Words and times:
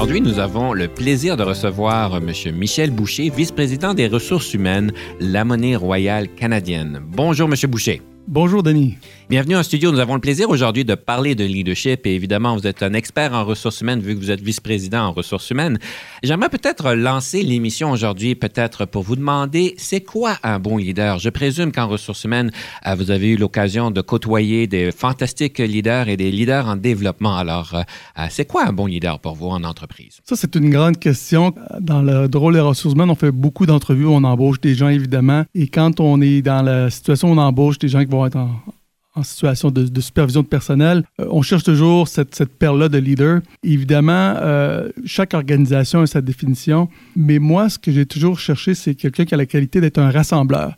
Aujourd'hui, 0.00 0.22
nous 0.22 0.38
avons 0.38 0.72
le 0.72 0.88
plaisir 0.88 1.36
de 1.36 1.42
recevoir 1.42 2.16
M. 2.16 2.32
Michel 2.54 2.90
Boucher, 2.90 3.28
vice-président 3.28 3.92
des 3.92 4.06
ressources 4.06 4.54
humaines, 4.54 4.92
la 5.20 5.44
monnaie 5.44 5.76
royale 5.76 6.34
canadienne. 6.34 7.02
Bonjour, 7.06 7.46
M. 7.46 7.70
Boucher. 7.70 8.00
Bonjour, 8.28 8.62
Denis. 8.62 8.96
Bienvenue 9.28 9.56
en 9.56 9.62
studio. 9.62 9.92
Nous 9.92 10.00
avons 10.00 10.14
le 10.14 10.20
plaisir 10.20 10.50
aujourd'hui 10.50 10.84
de 10.84 10.94
parler 10.94 11.34
de 11.34 11.44
leadership 11.44 12.04
et 12.04 12.14
évidemment, 12.14 12.56
vous 12.56 12.66
êtes 12.66 12.82
un 12.82 12.94
expert 12.94 13.32
en 13.32 13.44
ressources 13.44 13.80
humaines 13.80 14.00
vu 14.00 14.14
que 14.14 14.20
vous 14.20 14.30
êtes 14.30 14.40
vice-président 14.40 15.04
en 15.04 15.12
ressources 15.12 15.50
humaines. 15.50 15.78
J'aimerais 16.22 16.48
peut-être 16.48 16.94
lancer 16.94 17.42
l'émission 17.42 17.92
aujourd'hui, 17.92 18.34
peut-être 18.34 18.86
pour 18.86 19.02
vous 19.02 19.16
demander, 19.16 19.74
c'est 19.78 20.00
quoi 20.00 20.36
un 20.42 20.58
bon 20.58 20.76
leader? 20.76 21.18
Je 21.18 21.30
présume 21.30 21.70
qu'en 21.70 21.86
ressources 21.86 22.24
humaines, 22.24 22.50
euh, 22.86 22.94
vous 22.94 23.10
avez 23.10 23.28
eu 23.28 23.36
l'occasion 23.36 23.92
de 23.92 24.00
côtoyer 24.00 24.66
des 24.66 24.90
fantastiques 24.90 25.58
leaders 25.58 26.08
et 26.08 26.16
des 26.16 26.32
leaders 26.32 26.66
en 26.66 26.76
développement. 26.76 27.36
Alors, 27.36 27.74
euh, 27.74 27.82
euh, 28.18 28.26
c'est 28.30 28.46
quoi 28.46 28.66
un 28.66 28.72
bon 28.72 28.86
leader 28.86 29.20
pour 29.20 29.34
vous 29.34 29.48
en 29.48 29.62
entreprise? 29.62 30.18
Ça, 30.24 30.34
c'est 30.36 30.54
une 30.56 30.70
grande 30.70 30.98
question. 30.98 31.54
Dans 31.80 32.02
le 32.02 32.28
rôle 32.34 32.54
des 32.54 32.60
ressources 32.60 32.94
humaines, 32.94 33.10
on 33.10 33.14
fait 33.14 33.32
beaucoup 33.32 33.66
d'entrevues, 33.66 34.06
on 34.06 34.24
embauche 34.24 34.60
des 34.60 34.74
gens, 34.74 34.88
évidemment. 34.88 35.44
Et 35.54 35.68
quand 35.68 36.00
on 36.00 36.20
est 36.20 36.42
dans 36.42 36.62
la 36.62 36.90
situation 36.90 37.30
où 37.30 37.34
on 37.34 37.38
embauche 37.38 37.78
des 37.78 37.88
gens 37.88 38.00
qui 38.00 38.09
vont 38.10 38.26
être 38.26 38.36
en, 38.36 39.22
situation 39.22 39.70
de, 39.70 40.00
supervision 40.00 40.42
de 40.42 40.46
personnel, 40.46 41.04
euh, 41.20 41.26
on 41.30 41.42
cherche 41.42 41.64
toujours 41.64 42.08
cette, 42.08 42.34
cette 42.34 42.56
perle-là 42.56 42.88
de 42.88 42.96
leader. 42.98 43.40
Évidemment, 43.62 44.34
euh, 44.38 44.88
chaque 45.04 45.34
organisation 45.34 46.00
a 46.00 46.06
sa 46.06 46.20
définition, 46.20 46.88
mais 47.16 47.38
moi, 47.38 47.68
ce 47.68 47.78
que 47.78 47.92
j'ai 47.92 48.06
toujours 48.06 48.38
cherché, 48.38 48.74
c'est 48.74 48.94
quelqu'un 48.94 49.24
qui 49.24 49.34
a 49.34 49.36
la 49.36 49.46
qualité 49.46 49.80
d'être 49.80 49.98
un 49.98 50.10
rassembleur. 50.10 50.74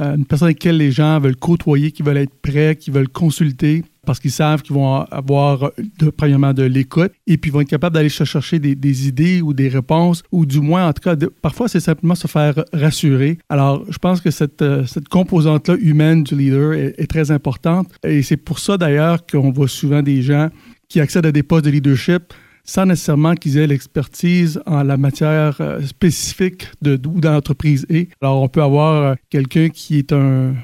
Euh, 0.00 0.16
une 0.16 0.24
personne 0.24 0.46
avec 0.46 0.62
laquelle 0.62 0.78
les 0.78 0.90
gens 0.90 1.20
veulent 1.20 1.36
côtoyer, 1.36 1.92
qui 1.92 2.02
veulent 2.02 2.16
être 2.16 2.34
prêts, 2.40 2.76
qui 2.76 2.90
veulent 2.90 3.08
consulter, 3.08 3.84
parce 4.06 4.18
qu'ils 4.18 4.30
savent 4.30 4.62
qu'ils 4.62 4.74
vont 4.74 5.02
avoir, 5.02 5.70
de, 5.98 6.08
premièrement, 6.10 6.54
de 6.54 6.62
l'écoute, 6.62 7.12
et 7.26 7.36
puis 7.36 7.50
ils 7.50 7.52
vont 7.52 7.60
être 7.60 7.68
capables 7.68 7.94
d'aller 7.94 8.08
chercher 8.08 8.58
des, 8.58 9.08
idées 9.08 9.42
ou 9.42 9.52
des 9.52 9.68
réponses, 9.68 10.22
ou 10.32 10.46
du 10.46 10.60
moins, 10.60 10.88
en 10.88 10.92
tout 10.92 11.02
cas, 11.02 11.14
parfois, 11.42 11.68
c'est 11.68 11.80
simplement 11.80 12.14
se 12.14 12.26
faire 12.26 12.64
rassurer. 12.72 13.38
Alors, 13.50 13.84
je 13.90 13.98
pense 13.98 14.20
que 14.20 14.30
cette, 14.30 14.62
euh, 14.62 14.84
composante-là 15.10 15.76
humaine 15.78 16.24
du 16.24 16.36
leader 16.36 16.72
est 16.72 17.06
très 17.06 17.30
importante, 17.30 17.88
et 18.02 18.22
c'est 18.22 18.38
pour 18.38 18.58
ça, 18.58 18.78
d'ailleurs, 18.78 19.26
qu'on 19.26 19.52
voit 19.52 19.68
souvent 19.68 20.02
des 20.02 20.22
gens 20.22 20.48
qui 20.88 21.00
accèdent 21.00 21.26
à 21.26 21.32
des 21.32 21.42
postes 21.42 21.64
de 21.64 21.70
leadership 21.70 22.32
sans 22.64 22.86
nécessairement 22.86 23.34
qu'ils 23.34 23.58
aient 23.58 23.66
l'expertise 23.66 24.60
en 24.66 24.82
la 24.82 24.96
matière 24.96 25.56
euh, 25.60 25.80
spécifique 25.82 26.66
de 26.80 26.96
d'où 26.96 27.20
l'entreprise 27.20 27.86
est. 27.88 28.08
Alors, 28.20 28.42
on 28.42 28.48
peut 28.48 28.62
avoir 28.62 29.02
euh, 29.02 29.14
quelqu'un 29.30 29.68
qui 29.68 29.98
est 29.98 30.12
un, 30.12 30.54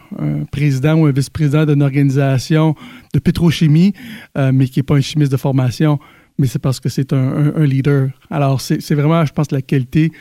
président 0.53 0.95
ou 0.95 1.07
un 1.07 1.13
vice-président 1.13 1.67
d'une 1.67 1.83
organisation 1.83 2.75
de 3.15 3.19
pétrochimie, 3.19 3.93
euh, 4.37 4.53
mais 4.53 4.67
qui 4.67 4.79
n'est 4.79 4.85
pas 4.85 4.95
un 4.95 5.01
chimiste 5.01 5.33
de 5.33 5.37
formation, 5.37 5.99
mais 6.39 6.47
c'est 6.47 6.61
parce 6.61 6.79
que 6.79 6.89
c'est 6.89 7.13
un, 7.13 7.65
leader. 7.65 8.11
Alors, 8.31 8.61
c'est 8.61 8.95
vraiment, 8.95 9.25
je 9.25 9.33
pense, 9.33 9.51
la 9.51 9.63
qualité 9.63 10.13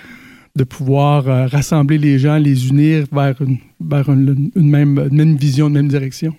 de 0.56 0.64
pouvoir 0.64 1.26
rassembler 1.52 2.00
les 2.00 2.18
gens, 2.18 2.38
les 2.38 2.70
unir 2.70 3.06
vers 3.12 3.40
une, 3.40 3.60
vers 3.80 4.10
une, 4.10 4.50
même, 4.56 5.08
une 5.12 5.16
même 5.16 5.38
vision, 5.38 5.68
une 5.68 5.74
même 5.74 5.88
direction. 5.88 6.34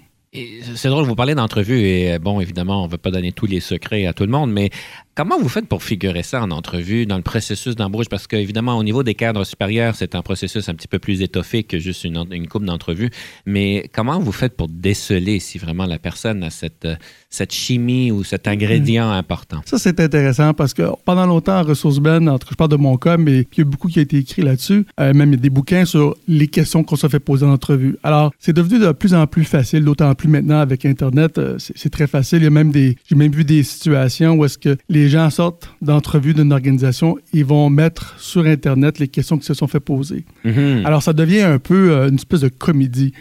C'est 0.74 0.88
drôle, 0.88 1.06
vous 1.06 1.14
parlez 1.14 1.34
d'entrevue 1.34 1.80
et 1.80 2.18
bon, 2.18 2.40
évidemment, 2.40 2.82
on 2.82 2.86
ne 2.86 2.90
veut 2.90 2.98
pas 2.98 3.10
donner 3.10 3.32
tous 3.32 3.46
les 3.46 3.60
secrets 3.60 4.06
à 4.06 4.12
tout 4.12 4.24
le 4.24 4.30
monde, 4.30 4.52
mais 4.52 4.70
Comment 5.18 5.36
vous 5.36 5.48
faites 5.48 5.66
pour 5.66 5.82
figurer 5.82 6.22
ça 6.22 6.40
en 6.40 6.52
entrevue, 6.52 7.04
dans 7.04 7.16
le 7.16 7.24
processus 7.24 7.74
d'embauche? 7.74 8.06
Parce 8.08 8.28
qu'évidemment, 8.28 8.78
au 8.78 8.84
niveau 8.84 9.02
des 9.02 9.16
cadres 9.16 9.42
supérieurs, 9.42 9.96
c'est 9.96 10.14
un 10.14 10.22
processus 10.22 10.68
un 10.68 10.74
petit 10.74 10.86
peu 10.86 11.00
plus 11.00 11.22
étoffé 11.22 11.64
que 11.64 11.80
juste 11.80 12.04
une, 12.04 12.24
une 12.30 12.46
coupe 12.46 12.64
d'entrevue. 12.64 13.10
Mais 13.44 13.90
comment 13.92 14.20
vous 14.20 14.30
faites 14.30 14.56
pour 14.56 14.68
déceler 14.68 15.40
si 15.40 15.58
vraiment 15.58 15.86
la 15.86 15.98
personne 15.98 16.44
a 16.44 16.50
cette, 16.50 16.86
cette 17.30 17.52
chimie 17.52 18.12
ou 18.12 18.22
cet 18.22 18.46
ingrédient 18.46 19.10
important? 19.10 19.60
Ça, 19.64 19.78
c'est 19.78 19.98
intéressant 19.98 20.54
parce 20.54 20.72
que 20.72 20.84
pendant 21.04 21.26
longtemps, 21.26 21.58
en 21.58 21.64
ressources 21.64 21.96
humaines, 21.96 22.30
je 22.48 22.54
parle 22.54 22.70
de 22.70 22.76
mon 22.76 22.96
cas, 22.96 23.16
mais 23.16 23.40
il 23.40 23.58
y 23.58 23.62
a 23.62 23.64
beaucoup 23.64 23.88
qui 23.88 23.98
a 23.98 24.02
été 24.02 24.18
écrit 24.18 24.42
là-dessus. 24.42 24.86
Euh, 25.00 25.12
même 25.14 25.30
il 25.30 25.34
y 25.34 25.38
a 25.38 25.42
des 25.42 25.50
bouquins 25.50 25.84
sur 25.84 26.14
les 26.28 26.46
questions 26.46 26.84
qu'on 26.84 26.94
se 26.94 27.08
fait 27.08 27.18
poser 27.18 27.44
en 27.44 27.50
entrevue. 27.50 27.96
Alors, 28.04 28.32
c'est 28.38 28.52
devenu 28.52 28.78
de 28.78 28.92
plus 28.92 29.14
en 29.14 29.26
plus 29.26 29.42
facile, 29.42 29.82
d'autant 29.82 30.14
plus 30.14 30.28
maintenant 30.28 30.60
avec 30.60 30.86
Internet. 30.86 31.38
Euh, 31.38 31.56
c'est 31.58 31.90
très 31.90 32.06
facile. 32.06 32.38
Il 32.38 32.44
y 32.44 32.46
a 32.46 32.50
même 32.50 32.70
des, 32.70 32.96
j'ai 33.08 33.16
même 33.16 33.32
vu 33.32 33.42
des 33.42 33.64
situations 33.64 34.34
où 34.34 34.44
est-ce 34.44 34.58
que 34.58 34.76
les 34.88 35.07
les 35.08 35.12
gens 35.12 35.30
sortent 35.30 35.70
d'entrevue 35.80 36.34
d'une 36.34 36.52
organisation, 36.52 37.16
ils 37.32 37.44
vont 37.44 37.70
mettre 37.70 38.20
sur 38.20 38.44
Internet 38.44 38.98
les 38.98 39.08
questions 39.08 39.38
qui 39.38 39.46
se 39.46 39.54
sont 39.54 39.66
fait 39.66 39.80
poser. 39.80 40.26
Mhm. 40.44 40.82
Alors, 40.84 41.02
ça 41.02 41.14
devient 41.14 41.40
un 41.40 41.58
peu 41.58 41.92
euh, 41.92 42.08
une 42.10 42.16
espèce 42.16 42.42
de 42.42 42.50
comédie. 42.50 43.14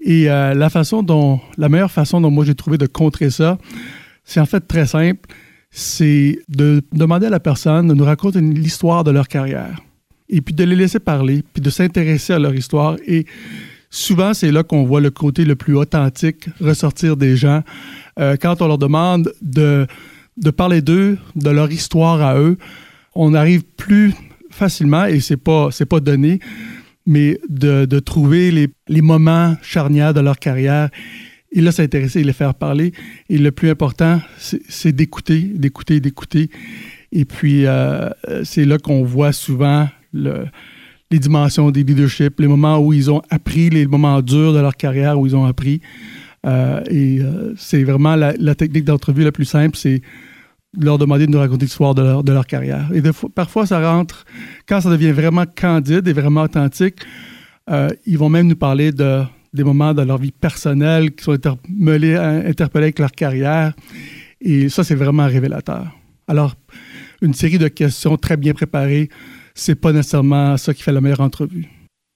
Et 0.00 0.30
euh, 0.30 0.54
la 0.54 0.70
façon 0.70 1.02
dont, 1.02 1.40
la 1.58 1.68
meilleure 1.68 1.90
façon 1.90 2.20
dont 2.20 2.30
moi 2.30 2.44
j'ai 2.44 2.54
trouvé 2.54 2.78
de 2.78 2.86
contrer 2.86 3.30
ça, 3.30 3.58
c'est 4.22 4.38
en 4.38 4.46
fait 4.46 4.60
très 4.60 4.86
simple. 4.86 5.28
C'est 5.70 6.38
de 6.48 6.80
demander 6.92 7.26
à 7.26 7.30
la 7.30 7.40
personne 7.40 7.88
de 7.88 7.94
nous 7.94 8.04
raconter 8.04 8.40
l'histoire 8.40 9.02
de 9.02 9.10
leur 9.10 9.26
carrière. 9.26 9.82
Et 10.28 10.40
puis 10.40 10.54
de 10.54 10.62
les 10.62 10.76
laisser 10.76 11.00
parler, 11.00 11.42
puis 11.52 11.60
de 11.60 11.70
s'intéresser 11.70 12.34
à 12.34 12.38
leur 12.38 12.54
histoire. 12.54 12.98
Et 13.04 13.26
souvent, 13.90 14.32
c'est 14.32 14.52
là 14.52 14.62
qu'on 14.62 14.84
voit 14.84 15.00
le 15.00 15.10
côté 15.10 15.44
le 15.44 15.56
plus 15.56 15.74
authentique 15.74 16.48
ressortir 16.60 17.16
des 17.16 17.36
gens. 17.36 17.64
Euh, 18.20 18.36
quand 18.40 18.62
on 18.62 18.68
leur 18.68 18.78
demande 18.78 19.32
de 19.42 19.88
de 20.36 20.50
parler 20.50 20.82
d'eux, 20.82 21.18
de 21.34 21.50
leur 21.50 21.70
histoire 21.70 22.20
à 22.22 22.38
eux, 22.38 22.58
on 23.14 23.34
arrive 23.34 23.62
plus 23.64 24.14
facilement, 24.50 25.06
et 25.06 25.20
c'est 25.20 25.36
pas, 25.36 25.70
c'est 25.70 25.86
pas 25.86 26.00
donné, 26.00 26.40
mais 27.06 27.38
de, 27.48 27.98
trouver 28.00 28.50
les, 28.50 28.68
les, 28.88 29.02
moments 29.02 29.56
charnières 29.62 30.12
de 30.12 30.20
leur 30.20 30.38
carrière 30.38 30.90
et 31.52 31.60
là 31.60 31.72
s'intéresser 31.72 32.20
et 32.20 32.24
les 32.24 32.32
faire 32.32 32.54
parler. 32.54 32.92
Et 33.28 33.38
le 33.38 33.52
plus 33.52 33.70
important, 33.70 34.20
c'est 34.38 34.92
d'écouter, 34.92 35.40
d'écouter, 35.40 36.00
d'écouter. 36.00 36.50
Et 37.12 37.24
puis, 37.24 37.66
euh, 37.66 38.10
c'est 38.44 38.64
là 38.64 38.78
qu'on 38.78 39.04
voit 39.04 39.32
souvent 39.32 39.88
le, 40.12 40.46
les 41.10 41.18
dimensions 41.18 41.70
des 41.70 41.84
leadership, 41.84 42.40
les 42.40 42.48
moments 42.48 42.78
où 42.78 42.92
ils 42.92 43.10
ont 43.10 43.22
appris, 43.30 43.70
les 43.70 43.86
moments 43.86 44.20
durs 44.20 44.52
de 44.52 44.58
leur 44.58 44.76
carrière 44.76 45.18
où 45.18 45.26
ils 45.26 45.36
ont 45.36 45.44
appris. 45.44 45.80
Euh, 46.44 46.80
et 46.90 47.20
euh, 47.20 47.54
c'est 47.56 47.82
vraiment 47.84 48.16
la, 48.16 48.54
technique 48.54 48.84
d'entrevue 48.84 49.24
la 49.24 49.32
plus 49.32 49.44
simple, 49.44 49.76
c'est 49.76 50.02
leur 50.78 50.98
demander 50.98 51.26
de 51.26 51.32
nous 51.32 51.38
raconter 51.38 51.64
l'histoire 51.64 51.94
de 51.94 52.02
leur, 52.02 52.22
de 52.22 52.32
leur 52.32 52.46
carrière. 52.46 52.88
Et 52.92 53.02
parfois, 53.34 53.66
ça 53.66 53.80
rentre, 53.80 54.24
quand 54.68 54.80
ça 54.80 54.90
devient 54.90 55.12
vraiment 55.12 55.44
candide 55.46 56.06
et 56.06 56.12
vraiment 56.12 56.42
authentique, 56.42 57.00
euh, 57.70 57.88
ils 58.04 58.18
vont 58.18 58.28
même 58.28 58.46
nous 58.46 58.56
parler 58.56 58.92
de, 58.92 59.22
des 59.52 59.64
moments 59.64 59.94
de 59.94 60.02
leur 60.02 60.18
vie 60.18 60.32
personnelle 60.32 61.14
qui 61.14 61.24
sont 61.24 61.32
interpellés, 61.32 62.16
interpellés 62.16 62.84
avec 62.84 62.98
leur 62.98 63.12
carrière. 63.12 63.72
Et 64.40 64.68
ça, 64.68 64.84
c'est 64.84 64.94
vraiment 64.94 65.26
révélateur. 65.26 65.86
Alors, 66.28 66.54
une 67.22 67.34
série 67.34 67.58
de 67.58 67.68
questions 67.68 68.16
très 68.16 68.36
bien 68.36 68.52
préparées, 68.52 69.08
c'est 69.54 69.74
pas 69.74 69.92
nécessairement 69.92 70.56
ça 70.58 70.74
qui 70.74 70.82
fait 70.82 70.92
la 70.92 71.00
meilleure 71.00 71.20
entrevue. 71.22 71.66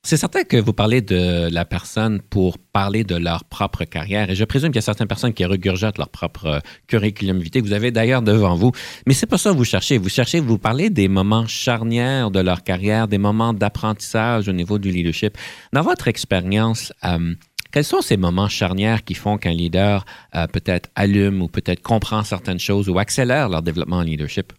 C'est 0.03 0.17
certain 0.17 0.45
que 0.45 0.57
vous 0.57 0.73
parlez 0.73 1.03
de 1.03 1.53
la 1.53 1.67
personne 1.67 2.21
pour 2.23 2.57
parler 2.57 3.05
de 3.05 3.17
leur 3.17 3.45
propre 3.45 3.85
carrière 3.85 4.31
et 4.31 4.35
je 4.35 4.45
présume 4.45 4.71
qu'il 4.71 4.77
y 4.77 4.79
a 4.79 4.83
certaines 4.83 5.07
personnes 5.07 5.35
qui 5.35 5.45
regurgitent 5.45 5.99
leur 5.99 6.09
propre 6.09 6.47
euh, 6.47 6.59
curriculum 6.87 7.39
vitae 7.39 7.61
que 7.61 7.67
vous 7.67 7.75
avez 7.75 7.91
d'ailleurs 7.91 8.23
devant 8.23 8.55
vous. 8.55 8.73
Mais 9.07 9.13
c'est 9.13 9.27
pas 9.27 9.37
ça 9.37 9.51
que 9.51 9.57
vous 9.57 9.65
cherchez. 9.65 9.99
Vous 9.99 10.09
cherchez, 10.09 10.41
vous 10.41 10.57
parlez 10.57 10.89
des 10.89 11.07
moments 11.07 11.47
charnières 11.47 12.31
de 12.31 12.41
leur 12.41 12.65
carrière, 12.65 13.09
des 13.09 13.19
moments 13.19 13.53
d'apprentissage 13.53 14.49
au 14.49 14.53
niveau 14.53 14.79
du 14.79 14.91
leadership. 14.91 15.37
Dans 15.75 15.83
votre 15.83 16.09
expérience, 16.09 16.95
euh, 17.05 17.35
quels 17.71 17.85
sont 17.85 18.01
ces 18.01 18.17
moments 18.17 18.49
charnières 18.49 19.05
qui 19.05 19.15
font 19.15 19.37
qu'un 19.37 19.53
leader 19.53 20.07
euh, 20.35 20.47
peut-être 20.47 20.89
allume 20.95 21.43
ou 21.43 21.49
peut-être 21.49 21.83
comprend 21.83 22.25
certaines 22.25 22.59
choses 22.59 22.89
ou 22.89 22.99
accélère 22.99 23.51
leur 23.51 23.61
développement 23.61 23.99
en 23.99 24.03
leadership? 24.03 24.55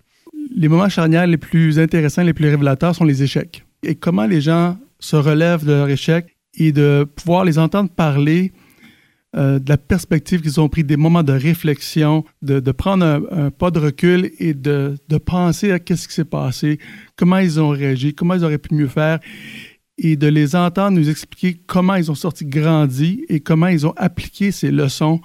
Les 0.56 0.68
moments 0.68 0.90
charnières 0.90 1.26
les 1.26 1.38
plus 1.38 1.80
intéressants, 1.80 2.22
les 2.22 2.34
plus 2.34 2.48
révélateurs 2.48 2.96
sont 2.96 3.06
les 3.06 3.24
échecs. 3.24 3.66
Et 3.82 3.96
comment 3.96 4.28
les 4.28 4.42
gens 4.42 4.78
se 5.02 5.18
relèvent 5.18 5.66
de 5.66 5.74
leur 5.74 5.90
échec 5.90 6.38
et 6.54 6.72
de 6.72 7.06
pouvoir 7.16 7.44
les 7.44 7.60
entendre 7.60 7.90
parler 7.90 8.54
euh, 9.36 9.60
de 9.60 9.70
la 9.70 9.78
perspective 9.78 10.42
qu'ils 10.42 10.60
ont 10.60 10.68
pris, 10.68 10.84
des 10.84 10.98
moments 10.98 11.24
de 11.24 11.32
réflexion, 11.32 12.26
de, 12.42 12.60
prendre 12.72 13.06
un, 13.32 13.50
pas 13.50 13.72
de 13.72 13.80
recul 13.80 14.32
et 14.40 14.54
de, 14.54 14.98
penser 15.26 15.72
à 15.72 15.80
qu'est-ce 15.80 16.08
qui 16.10 16.14
s'est 16.14 16.26
passé, 16.26 16.80
comment 17.16 17.38
ils 17.38 17.60
ont 17.60 17.70
réagi, 17.70 18.14
comment 18.14 18.34
ils 18.34 18.44
auraient 18.44 18.58
pu 18.58 18.76
mieux 18.76 18.90
faire, 18.90 19.20
et 19.98 20.18
de 20.18 20.28
les 20.28 20.56
entendre 20.56 20.98
nous 20.98 21.10
expliquer 21.10 21.62
comment 21.66 21.96
ils 21.96 22.12
ont 22.12 22.16
sorti 22.16 22.46
grandi 22.46 23.24
et 23.30 23.40
comment 23.40 23.68
ils 23.68 23.88
ont 23.88 23.94
appliqué 23.96 24.52
ces 24.52 24.70
leçons 24.70 25.22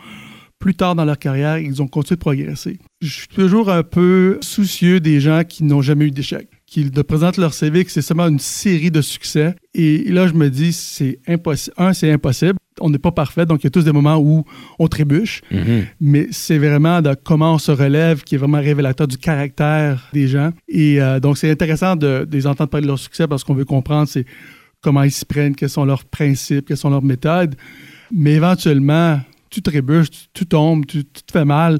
plus 0.60 0.74
tard 0.74 0.94
dans 0.94 1.04
leur 1.04 1.18
carrière, 1.18 1.58
ils 1.58 1.82
ont 1.82 1.88
continué 1.88 2.16
de 2.16 2.20
progresser. 2.20 2.78
Je 3.00 3.12
suis 3.12 3.28
toujours 3.28 3.70
un 3.70 3.82
peu 3.82 4.38
soucieux 4.40 5.00
des 5.00 5.20
gens 5.20 5.42
qui 5.44 5.64
n'ont 5.64 5.82
jamais 5.82 6.06
eu 6.06 6.10
d'échec, 6.10 6.48
qui 6.76 6.90
te 6.90 7.00
présentent 7.00 7.38
leur 7.38 7.54
CV 7.54 7.86
que 7.86 7.90
c'est 7.90 8.02
seulement 8.02 8.28
une 8.28 8.38
série 8.38 8.90
de 8.90 9.00
succès. 9.00 9.56
Et 9.72 10.04
là, 10.10 10.26
je 10.26 10.34
me 10.34 10.50
dis, 10.50 10.74
c'est 10.74 11.18
impossible. 11.26 11.74
Un, 11.78 11.94
c'est 11.94 12.12
impossible. 12.12 12.58
On 12.82 12.90
n'est 12.90 12.98
pas 12.98 13.12
parfait, 13.12 13.46
donc 13.46 13.62
il 13.62 13.64
y 13.64 13.66
a 13.68 13.70
tous 13.70 13.86
des 13.86 13.92
moments 13.92 14.18
où 14.18 14.44
on 14.78 14.86
trébuche. 14.86 15.40
Mhm. 15.50 15.86
Mais 16.02 16.26
c'est 16.32 16.58
vraiment 16.58 17.00
de 17.00 17.14
comment 17.14 17.54
on 17.54 17.58
se 17.58 17.72
relève 17.72 18.24
qui 18.24 18.34
est 18.34 18.38
vraiment 18.38 18.58
révélateur 18.58 19.08
du 19.08 19.16
caractère 19.16 20.06
des 20.12 20.28
gens. 20.28 20.50
Et 20.68 21.00
euh, 21.00 21.18
donc, 21.18 21.38
c'est 21.38 21.50
intéressant 21.50 21.96
de, 21.96 22.26
de 22.28 22.36
les 22.36 22.46
entendre 22.46 22.68
parler 22.68 22.84
de 22.84 22.88
leur 22.88 22.98
succès 22.98 23.26
parce 23.26 23.42
qu'on 23.42 23.54
veut 23.54 23.64
comprendre 23.64 24.06
c'est 24.06 24.26
comment 24.82 25.02
ils 25.02 25.10
s'y 25.10 25.24
prennent, 25.24 25.54
quels 25.54 25.70
sont 25.70 25.86
leurs 25.86 26.04
principes, 26.04 26.68
quelles 26.68 26.76
sont 26.76 26.90
leurs 26.90 27.02
méthodes. 27.02 27.54
Mais 28.12 28.34
éventuellement, 28.34 29.18
tu 29.48 29.62
trébuches, 29.62 30.10
tu, 30.10 30.20
tu 30.34 30.44
tombes, 30.44 30.84
tu, 30.84 31.04
tu 31.06 31.22
te 31.22 31.32
fais 31.32 31.46
mal. 31.46 31.78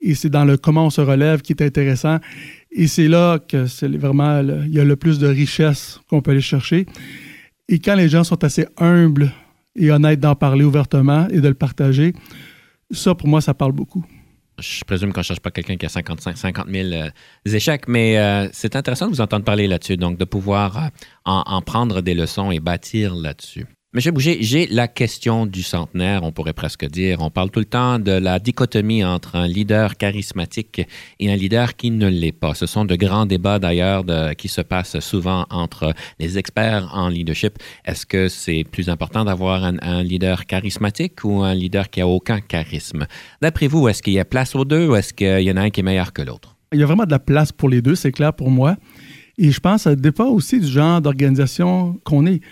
Et 0.00 0.14
c'est 0.14 0.30
dans 0.30 0.44
le 0.44 0.56
comment 0.56 0.86
on 0.86 0.90
se 0.90 1.00
relève 1.00 1.42
qui 1.42 1.52
est 1.52 1.62
intéressant. 1.62 2.18
Et 2.70 2.86
c'est 2.86 3.08
là 3.08 3.38
que 3.38 3.66
c'est 3.66 3.88
vraiment 3.88 4.40
il 4.40 4.74
y 4.74 4.80
a 4.80 4.84
le 4.84 4.96
plus 4.96 5.18
de 5.18 5.26
richesse 5.26 6.00
qu'on 6.08 6.20
peut 6.20 6.32
aller 6.32 6.40
chercher. 6.40 6.86
Et 7.68 7.78
quand 7.78 7.94
les 7.94 8.08
gens 8.08 8.24
sont 8.24 8.42
assez 8.44 8.66
humbles 8.78 9.32
et 9.76 9.90
honnêtes 9.90 10.20
d'en 10.20 10.34
parler 10.34 10.64
ouvertement 10.64 11.28
et 11.28 11.40
de 11.40 11.48
le 11.48 11.54
partager, 11.54 12.14
ça, 12.90 13.14
pour 13.14 13.28
moi, 13.28 13.40
ça 13.40 13.54
parle 13.54 13.72
beaucoup. 13.72 14.04
Je 14.58 14.82
présume 14.84 15.12
qu'on 15.12 15.20
ne 15.20 15.24
cherche 15.24 15.40
pas 15.40 15.50
quelqu'un 15.50 15.76
qui 15.76 15.86
a 15.86 15.88
55, 15.88 16.36
50 16.36 16.68
000 16.68 16.88
euh, 16.92 17.10
échecs, 17.44 17.86
mais 17.86 18.18
euh, 18.18 18.48
c'est 18.52 18.74
intéressant 18.74 19.06
de 19.06 19.12
vous 19.12 19.20
entendre 19.20 19.44
parler 19.44 19.68
là-dessus, 19.68 19.96
donc 19.96 20.18
de 20.18 20.24
pouvoir 20.24 20.76
euh, 20.76 20.88
en 21.24 21.62
prendre 21.62 22.00
des 22.00 22.14
leçons 22.14 22.50
et 22.50 22.58
bâtir 22.58 23.14
là-dessus. 23.14 23.66
Monsieur 23.98 24.12
Boucher, 24.12 24.38
j'ai 24.42 24.68
la 24.68 24.86
question 24.86 25.44
du 25.44 25.64
centenaire, 25.64 26.22
on 26.22 26.30
pourrait 26.30 26.52
presque 26.52 26.88
dire. 26.88 27.20
On 27.20 27.30
parle 27.30 27.50
tout 27.50 27.58
le 27.58 27.64
temps 27.64 27.98
de 27.98 28.12
la 28.12 28.38
dichotomie 28.38 29.04
entre 29.04 29.34
un 29.34 29.48
leader 29.48 29.96
charismatique 29.96 30.82
et 31.18 31.32
un 31.32 31.34
leader 31.34 31.74
qui 31.74 31.90
ne 31.90 32.06
l'est 32.06 32.30
pas. 32.30 32.54
Ce 32.54 32.66
sont 32.66 32.84
de 32.84 32.94
grands 32.94 33.26
débats 33.26 33.58
d'ailleurs 33.58 34.04
qui 34.36 34.46
se 34.46 34.60
passent 34.60 35.00
souvent 35.00 35.46
entre 35.50 35.94
les 36.20 36.38
experts 36.38 36.88
en 36.94 37.08
leadership. 37.08 37.58
Est-ce 37.84 38.06
que 38.06 38.28
c'est 38.28 38.62
plus 38.70 38.88
important 38.88 39.24
d'avoir 39.24 39.64
un, 39.64 39.74
un 39.82 40.04
leader 40.04 40.46
charismatique 40.46 41.24
ou 41.24 41.42
un 41.42 41.54
leader 41.54 41.90
qui 41.90 42.00
a 42.00 42.06
aucun 42.06 42.38
charisme? 42.38 43.04
D'après 43.42 43.66
vous, 43.66 43.88
est-ce 43.88 44.00
qu'il 44.00 44.12
y 44.12 44.20
a 44.20 44.24
place 44.24 44.54
aux 44.54 44.64
deux 44.64 44.86
ou 44.86 44.94
est-ce 44.94 45.12
qu'il 45.12 45.40
y 45.40 45.50
en 45.50 45.56
a 45.56 45.62
un 45.62 45.70
qui 45.70 45.80
est 45.80 45.82
meilleur 45.82 46.12
que 46.12 46.22
l'autre? 46.22 46.54
Il 46.72 46.78
y 46.78 46.84
a 46.84 46.86
vraiment 46.86 47.04
de 47.04 47.10
la 47.10 47.18
place 47.18 47.50
pour 47.50 47.68
les 47.68 47.82
deux, 47.82 47.96
c'est 47.96 48.12
clair 48.12 48.32
pour 48.32 48.48
moi. 48.48 48.76
Et 49.38 49.50
je 49.50 49.58
pense 49.58 49.82
que 49.82 49.90
ça 49.90 49.96
dépend 49.96 50.28
aussi 50.28 50.60
du 50.60 50.68
genre 50.68 51.00
d'organisation 51.00 51.98
qu'on 52.04 52.26
est. 52.26 52.42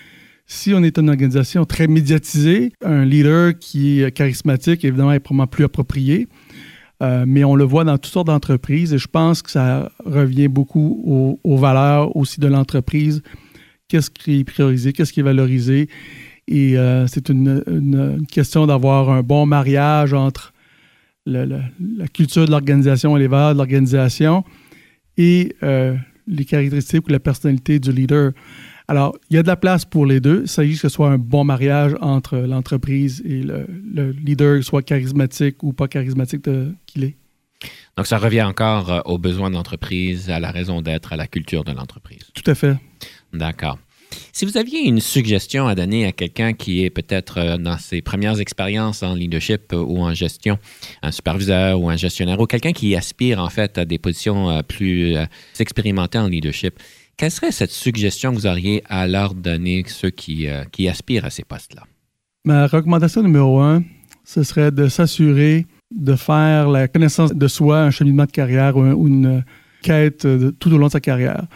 Si 0.47 0.73
on 0.75 0.83
est 0.85 0.99
une 0.99 1.09
organisation 1.09 1.65
très 1.65 1.89
médiatisée, 1.89 2.73
un 2.85 3.05
leader 3.05 3.59
qui 3.59 4.03
est 4.03 4.13
charismatique, 4.13 4.85
évidemment, 4.85 5.13
est 5.13 5.21
probablement 5.21 5.49
plus 5.49 5.65
approprié. 5.65 6.29
Euh, 7.03 7.25
mais 7.27 7.45
on 7.45 7.57
le 7.57 7.65
voit 7.65 7.85
dans 7.85 7.99
toutes 7.99 8.13
sortes 8.13 8.29
d'entreprises 8.29 8.95
et 8.95 8.99
je 8.99 9.09
pense 9.09 9.43
que 9.43 9.51
ça 9.51 9.93
revient 10.07 10.49
beaucoup 10.49 11.39
aux, 11.45 11.57
valeurs 11.57 12.17
aussi 12.17 12.41
de 12.41 12.47
l'entreprise. 12.47 13.23
Qu'est-ce 13.89 14.11
qui 14.11 14.41
est 14.41 14.45
priorisé, 14.45 14.93
qu'est-ce 14.93 15.13
qui 15.13 15.21
est 15.21 15.25
valorisé? 15.25 15.89
Et 16.49 16.79
euh, 16.79 17.07
c'est 17.07 17.29
une, 17.29 18.25
question 18.31 18.67
d'avoir 18.67 19.11
un 19.11 19.23
bon 19.23 19.45
mariage 19.45 20.15
entre 20.15 20.55
la 21.27 21.59
culture 22.15 22.47
de 22.47 22.51
l'organisation 22.51 23.17
et 23.17 23.21
les 23.21 23.27
valeurs 23.27 23.53
de 23.53 23.59
l'organisation 23.59 24.45
et 25.19 25.55
euh, 25.63 25.97
les 26.27 26.45
caractéristiques 26.45 27.07
ou 27.09 27.11
la 27.11 27.21
personnalité 27.21 27.79
du 27.79 27.93
leader. 27.93 28.33
Alors, 28.89 29.17
il 29.31 29.37
y 29.37 29.39
a 29.39 29.43
de 29.43 29.49
la 29.49 29.57
place 29.57 29.85
pour 29.85 30.07
les 30.07 30.21
deux. 30.21 30.43
Il 30.43 30.49
s'agit 30.49 30.75
que 30.75 30.81
ce 30.81 30.89
soit 30.89 31.11
un 31.11 31.19
bon 31.19 31.45
mariage 31.45 31.97
entre 32.01 32.37
l'entreprise 32.37 33.23
et 33.25 33.43
le, 33.43 33.67
le 33.93 34.13
leader, 34.13 34.63
soit 34.63 34.83
charismatique 34.83 35.63
ou 35.63 35.73
pas 35.73 35.89
charismatique 35.89 36.49
qu'il 36.87 37.05
est. 37.05 37.17
Donc, 37.97 38.07
ça 38.07 38.19
revient 38.19 38.43
encore 38.43 38.93
euh, 38.93 39.01
aux 39.07 39.19
besoins 39.19 39.51
de 39.51 39.55
l'entreprise, 39.55 40.31
à 40.31 40.39
la 40.39 40.51
raison 40.51 40.83
d'être, 40.83 41.13
à 41.13 41.17
la 41.17 41.27
culture 41.27 41.65
de 41.65 41.73
l'entreprise. 41.73 42.31
Tout 42.35 42.49
à 42.51 42.55
fait. 42.55 42.77
D'accord. 43.33 43.79
Si 44.33 44.45
vous 44.45 44.57
aviez 44.57 44.81
une 44.81 45.01
suggestion 45.01 45.67
à 45.67 45.75
donner 45.75 46.07
à 46.07 46.13
quelqu'un 46.13 46.53
qui 46.53 46.85
est 46.85 46.91
peut-être 46.91 47.39
euh, 47.39 47.57
dans 47.57 47.79
ses 47.79 48.03
premières 48.03 48.39
expériences 48.39 49.03
en 49.03 49.15
leadership 49.15 49.73
euh, 49.73 49.79
ou 49.79 50.03
en 50.03 50.13
gestion, 50.15 50.59
un 51.03 51.11
superviseur 51.11 51.81
ou 51.81 51.89
un 51.89 51.97
gestionnaire, 51.97 52.39
ou 52.39 52.47
quelqu'un 52.47 52.73
qui 52.73 52.95
aspire 52.95 53.41
en 53.41 53.49
fait 53.49 53.79
à 53.79 53.85
des 53.85 53.99
positions 53.99 54.63
plus 54.63 55.17
expérimentées 55.59 56.19
en 56.19 56.29
leadership, 56.29 56.79
quelle 57.17 57.31
serait 57.31 57.53
cette 57.53 57.71
suggestion 57.71 58.31
que 58.33 58.37
vous 58.37 58.47
auriez 58.47 58.83
à 58.89 59.07
leur 59.07 59.35
donner, 59.35 59.85
ceux 59.87 60.11
qui, 60.11 60.49
euh, 60.49 60.65
qui 60.71 60.89
aspirent 60.89 61.25
à 61.25 61.31
ces 61.31 61.45
postes-là? 61.45 61.83
Ma 62.45 62.67
recommandation 62.67 63.23
numéro 63.23 63.61
un, 63.61 63.83
ce 64.25 64.43
serait 64.43 64.71
de 64.71 64.89
s'assurer 64.89 65.67
de 65.95 66.15
faire 66.17 66.69
la 66.69 66.89
connaissance 66.89 67.33
de 67.33 67.49
soi, 67.49 67.81
un 67.83 67.91
cheminement 67.91 68.25
de 68.25 68.31
carrière 68.33 68.77
ou, 68.77 68.81
un- 68.83 68.93
ou 68.95 69.07
une 69.09 69.45
quête 69.83 70.27
tout 70.59 70.73
au 70.73 70.79
long 70.79 70.87
de 70.89 70.93
sa 70.93 71.01
carrière. 71.01 71.47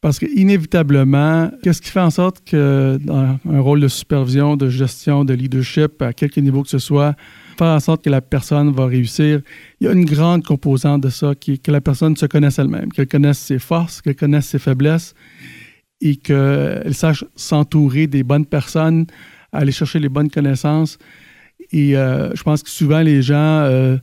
Parce 0.00 0.18
que 0.18 0.26
inévitablement, 0.26 1.50
qu'est-ce 1.62 1.80
qui 1.80 1.90
fait 1.90 2.00
en 2.00 2.10
sorte 2.10 2.42
que 2.44 2.98
un 3.08 3.60
rôle 3.60 3.80
de 3.80 3.88
supervision, 3.88 4.56
de 4.56 4.68
gestion, 4.68 5.24
de 5.24 5.32
leadership, 5.32 6.02
à 6.02 6.12
quelque 6.12 6.40
niveau 6.40 6.62
que 6.62 6.68
ce 6.68 6.78
soit, 6.78 7.14
faire 7.56 7.68
en 7.68 7.80
sorte 7.80 8.04
que 8.04 8.10
la 8.10 8.20
personne 8.20 8.72
va 8.72 8.86
réussir, 8.86 9.40
il 9.80 9.86
y 9.86 9.88
a 9.88 9.92
une 9.92 10.04
grande 10.04 10.44
composante 10.44 11.02
de 11.02 11.10
ça, 11.10 11.34
qui 11.34 11.58
que 11.58 11.70
la 11.70 11.80
personne 11.80 12.16
se 12.16 12.26
connaisse 12.26 12.58
elle-même, 12.58 12.92
qu'elle 12.92 13.08
connaisse 13.08 13.38
ses 13.38 13.58
forces, 13.58 14.00
qu'elle 14.00 14.16
connaisse 14.16 14.46
ses 14.46 14.58
faiblesses 14.58 15.14
et 16.00 16.16
qu'elle 16.16 16.94
sache 16.94 17.24
s'entourer 17.36 18.06
des 18.06 18.22
bonnes 18.22 18.46
personnes, 18.46 19.06
aller 19.52 19.72
chercher 19.72 19.98
les 19.98 20.08
bonnes 20.08 20.30
connaissances. 20.30 20.98
Et 21.70 21.96
euh, 21.96 22.34
je 22.34 22.42
pense 22.42 22.62
que 22.62 22.70
souvent 22.70 23.00
les 23.00 23.22
gens 23.22 23.36
euh, 23.36 23.96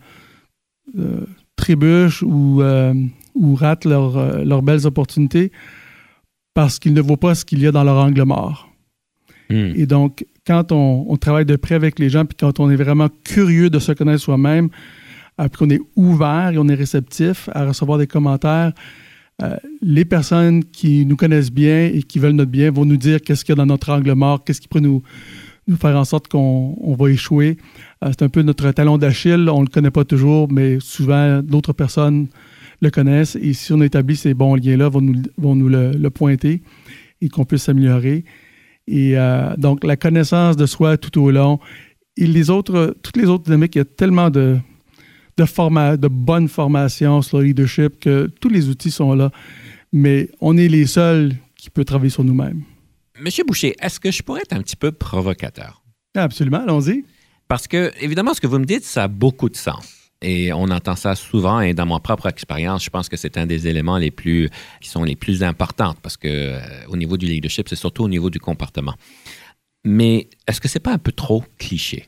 euh, 0.97 1.25
trébuchent 1.55 2.23
ou, 2.23 2.61
ratent 3.55 3.85
leurs 3.85 4.61
belles 4.61 4.85
opportunités 4.85 5.51
parce 6.53 6.79
qu'ils 6.79 6.93
ne 6.93 7.01
voient 7.01 7.17
pas 7.17 7.35
ce 7.35 7.45
qu'il 7.45 7.59
y 7.59 7.67
a 7.67 7.71
dans 7.71 7.83
leur 7.83 7.97
angle 7.97 8.23
mort. 8.23 8.68
Hmm. 9.49 9.73
Et 9.75 9.85
donc, 9.85 10.25
quand 10.45 10.71
on, 10.71 11.15
travaille 11.17 11.45
de 11.45 11.55
près 11.55 11.75
avec 11.75 11.99
les 11.99 12.09
gens, 12.09 12.25
puis 12.25 12.35
quand 12.39 12.59
on 12.59 12.69
est 12.69 12.75
vraiment 12.75 13.09
curieux 13.23 13.69
de 13.69 13.79
se 13.79 13.91
connaître 13.91 14.21
soi-même, 14.21 14.69
puis 15.37 15.49
qu'on 15.57 15.69
est 15.69 15.81
ouvert 15.95 16.51
et 16.53 16.57
on 16.57 16.67
est 16.67 16.75
réceptif 16.75 17.49
à 17.53 17.65
recevoir 17.65 17.97
des 17.97 18.07
commentaires, 18.07 18.73
euh, 19.41 19.55
les 19.81 20.05
personnes 20.05 20.65
qui 20.65 21.05
nous 21.05 21.15
connaissent 21.15 21.51
bien 21.51 21.85
et 21.85 22.03
qui 22.03 22.19
veulent 22.19 22.33
notre 22.33 22.51
bien 22.51 22.71
vont 22.71 22.83
nous 22.83 22.97
dire 22.97 23.21
qu'est-ce 23.21 23.45
qu'il 23.45 23.53
y 23.53 23.57
a 23.57 23.61
dans 23.61 23.67
notre 23.67 23.89
angle 23.91 24.11
mort, 24.13 24.43
qu'est-ce 24.43 24.59
qui 24.59 24.67
pourrait 24.67 24.81
nous, 24.81 25.01
faire 25.79 25.95
en 25.95 26.03
sorte 26.03 26.27
qu'on 26.27 26.75
on 26.81 26.95
va 26.95 27.09
échouer. 27.09 27.57
Euh, 28.03 28.09
c'est 28.09 28.23
un 28.23 28.29
peu 28.29 28.41
notre 28.41 28.69
talon 28.71 28.97
d'Achille. 28.97 29.49
On 29.49 29.61
le 29.61 29.67
connaît 29.67 29.91
pas 29.91 30.03
toujours, 30.03 30.51
mais 30.51 30.79
souvent, 30.81 31.41
d'autres 31.41 31.73
personnes 31.73 32.27
le 32.81 32.89
connaissent. 32.89 33.37
Et 33.37 33.53
si 33.53 33.71
on 33.71 33.81
établit 33.81 34.15
ces 34.15 34.33
bons 34.33 34.55
liens-là, 34.55 34.89
vont 34.89 35.01
nous, 35.01 35.21
vont 35.37 35.55
nous 35.55 35.69
le 35.69 36.09
pointer 36.09 36.63
et 37.21 37.29
qu'on 37.29 37.45
puisse 37.45 37.63
s'améliorer. 37.63 38.25
Et 38.89 39.17
euh, 39.17 39.55
donc, 39.55 39.83
la 39.83 39.95
connaissance 39.95 40.57
de 40.57 40.65
soi 40.65 40.97
tout 40.97 41.21
au 41.21 41.29
long. 41.29 41.59
Et 42.17 42.25
les 42.25 42.49
autres, 42.49 42.95
toutes 43.03 43.17
les 43.17 43.27
autres 43.27 43.43
dynamiques, 43.43 43.75
il 43.75 43.79
y 43.79 43.81
a 43.81 43.85
tellement 43.85 44.31
de, 44.31 44.57
de, 45.37 45.45
forma, 45.45 45.95
de 45.95 46.07
bonnes 46.07 46.47
formations 46.47 47.21
sur 47.21 47.37
le 47.37 47.45
leadership 47.45 47.99
que 47.99 48.27
tous 48.41 48.49
les 48.49 48.67
outils 48.67 48.91
sont 48.91 49.13
là. 49.13 49.31
Mais 49.93 50.29
on 50.41 50.57
est 50.57 50.67
les 50.67 50.87
seuls 50.87 51.35
qui 51.55 51.69
peuvent 51.69 51.85
travailler 51.85 52.09
sur 52.09 52.23
nous-mêmes. 52.23 52.63
Monsieur 53.21 53.43
Boucher, 53.43 53.75
est-ce 53.79 53.99
que 53.99 54.11
je 54.11 54.23
pourrais 54.23 54.41
être 54.41 54.53
un 54.53 54.61
petit 54.61 54.75
peu 54.75 54.91
provocateur? 54.91 55.83
Absolument, 56.15 56.63
allons-y. 56.63 57.05
Parce 57.47 57.67
que, 57.67 57.91
évidemment, 58.01 58.33
ce 58.33 58.41
que 58.41 58.47
vous 58.47 58.59
me 58.59 58.65
dites, 58.65 58.83
ça 58.83 59.03
a 59.03 59.07
beaucoup 59.07 59.49
de 59.49 59.55
sens. 59.55 59.98
Et 60.21 60.51
on 60.51 60.65
entend 60.65 60.97
ça 60.97 61.15
souvent, 61.15 61.61
et 61.61 61.73
dans 61.73 61.85
ma 61.85 61.99
propre 61.99 62.27
expérience, 62.27 62.83
je 62.83 62.89
pense 62.89 63.07
que 63.07 63.15
c'est 63.15 63.37
un 63.37 63.45
des 63.45 63.67
éléments 63.67 63.97
les 63.97 64.11
plus, 64.11 64.49
qui 64.81 64.89
sont 64.89 65.03
les 65.03 65.15
plus 65.15 65.43
importants, 65.43 65.95
parce 66.01 66.17
que 66.17 66.27
euh, 66.27 66.59
au 66.89 66.97
niveau 66.97 67.15
du 67.15 67.25
leadership, 67.25 67.69
c'est 67.69 67.77
surtout 67.77 68.03
au 68.03 68.09
niveau 68.09 68.29
du 68.29 68.39
comportement. 68.39 68.95
Mais 69.85 70.29
est-ce 70.45 70.59
que 70.59 70.67
c'est 70.67 70.81
pas 70.81 70.91
un 70.91 70.97
peu 70.97 71.13
trop 71.13 71.43
cliché? 71.57 72.07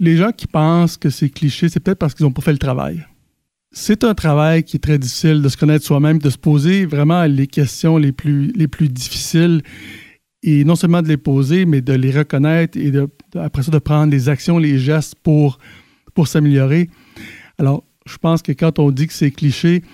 Les 0.00 0.16
gens 0.16 0.32
qui 0.32 0.48
pensent 0.48 0.96
que 0.96 1.08
c'est 1.08 1.30
cliché, 1.30 1.68
c'est 1.68 1.78
peut-être 1.78 1.98
parce 1.98 2.14
qu'ils 2.14 2.26
n'ont 2.26 2.32
pas 2.32 2.42
fait 2.42 2.52
le 2.52 2.58
travail. 2.58 3.06
C'est 3.70 4.02
un 4.02 4.14
travail 4.14 4.64
qui 4.64 4.76
est 4.76 4.80
très 4.80 4.98
difficile 4.98 5.40
de 5.40 5.48
se 5.48 5.56
connaître 5.56 5.84
soi-même, 5.84 6.18
de 6.18 6.30
se 6.30 6.36
poser 6.36 6.84
vraiment 6.84 7.24
les 7.24 7.46
questions 7.46 7.96
les 7.96 8.12
plus, 8.12 8.52
les 8.52 8.66
plus 8.66 8.88
difficiles 8.88 9.62
et 10.42 10.64
non 10.64 10.74
seulement 10.74 11.00
de 11.00 11.08
les 11.08 11.16
poser, 11.16 11.64
mais 11.64 11.80
de 11.80 11.92
les 11.92 12.10
reconnaître 12.10 12.76
et 12.76 12.90
de, 12.90 13.08
après 13.36 13.62
ça 13.62 13.70
de 13.70 13.78
prendre 13.78 14.10
les 14.10 14.28
actions, 14.28 14.58
les 14.58 14.78
gestes 14.78 15.14
pour, 15.22 15.58
pour 16.14 16.26
s'améliorer. 16.26 16.90
Alors, 17.62 17.84
je 18.06 18.18
pense 18.18 18.42
que 18.42 18.50
quand 18.50 18.80
on 18.80 18.90
dit 18.90 19.06
que 19.06 19.12
c'est 19.12 19.30
cliché, 19.30 19.84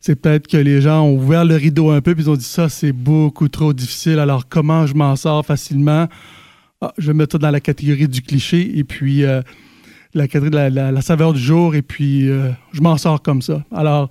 c'est 0.00 0.16
peut-être 0.16 0.48
que 0.48 0.56
les 0.56 0.80
gens 0.80 1.02
ont 1.04 1.14
ouvert 1.14 1.44
le 1.44 1.54
rideau 1.54 1.90
un 1.90 2.00
peu 2.00 2.16
puis 2.16 2.24
ils 2.24 2.30
ont 2.30 2.34
dit 2.34 2.44
ça, 2.44 2.68
c'est 2.68 2.90
beaucoup 2.90 3.48
trop 3.48 3.72
difficile. 3.72 4.18
Alors, 4.18 4.48
comment 4.48 4.88
je 4.88 4.94
m'en 4.94 5.14
sors 5.14 5.46
facilement? 5.46 6.08
Ah, 6.80 6.92
je 6.98 7.06
vais 7.06 7.14
mettre 7.14 7.34
ça 7.34 7.38
dans 7.38 7.52
la 7.52 7.60
catégorie 7.60 8.08
du 8.08 8.22
cliché 8.22 8.76
et 8.76 8.82
puis 8.82 9.24
euh, 9.24 9.40
la 10.14 10.26
catégorie 10.26 10.50
de 10.50 10.74
la, 10.74 11.00
saveur 11.00 11.32
du 11.32 11.38
jour 11.38 11.76
et 11.76 11.82
puis 11.82 12.28
euh, 12.28 12.50
je 12.72 12.80
m'en 12.80 12.96
sors 12.96 13.22
comme 13.22 13.40
ça. 13.40 13.62
Alors, 13.70 14.08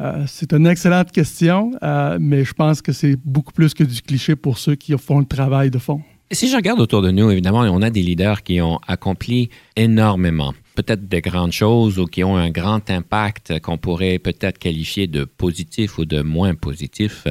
euh, 0.00 0.24
c'est 0.26 0.52
une 0.52 0.66
excellente 0.66 1.12
question, 1.12 1.70
mais 2.18 2.44
je 2.44 2.54
pense 2.54 2.82
que 2.82 2.90
c'est 2.90 3.14
beaucoup 3.24 3.52
plus 3.52 3.72
que 3.72 3.84
du 3.84 4.02
cliché 4.02 4.34
pour 4.34 4.58
ceux 4.58 4.74
qui 4.74 4.98
font 4.98 5.20
le 5.20 5.26
travail 5.26 5.70
de 5.70 5.78
fond. 5.78 6.02
Si 6.32 6.48
je 6.48 6.56
regarde 6.56 6.80
autour 6.80 7.02
de 7.02 7.10
nous, 7.10 7.30
évidemment, 7.30 7.60
on 7.60 7.82
a 7.82 7.90
des 7.90 8.00
leaders 8.00 8.42
qui 8.42 8.62
ont 8.62 8.80
accompli 8.88 9.50
énormément. 9.76 10.54
peut-être 10.74 11.06
des 11.06 11.20
grandes 11.20 11.52
choses 11.52 11.98
ou 11.98 12.06
qui 12.06 12.24
ont 12.24 12.38
un 12.38 12.48
grand 12.48 12.88
impact 12.88 13.60
qu'on 13.60 13.76
pourrait 13.76 14.18
peut-être 14.18 14.58
qualifier 14.58 15.06
de 15.06 15.24
positif 15.24 15.98
ou 15.98 16.06
de 16.06 16.22
moins 16.22 16.54
positif. 16.54 17.26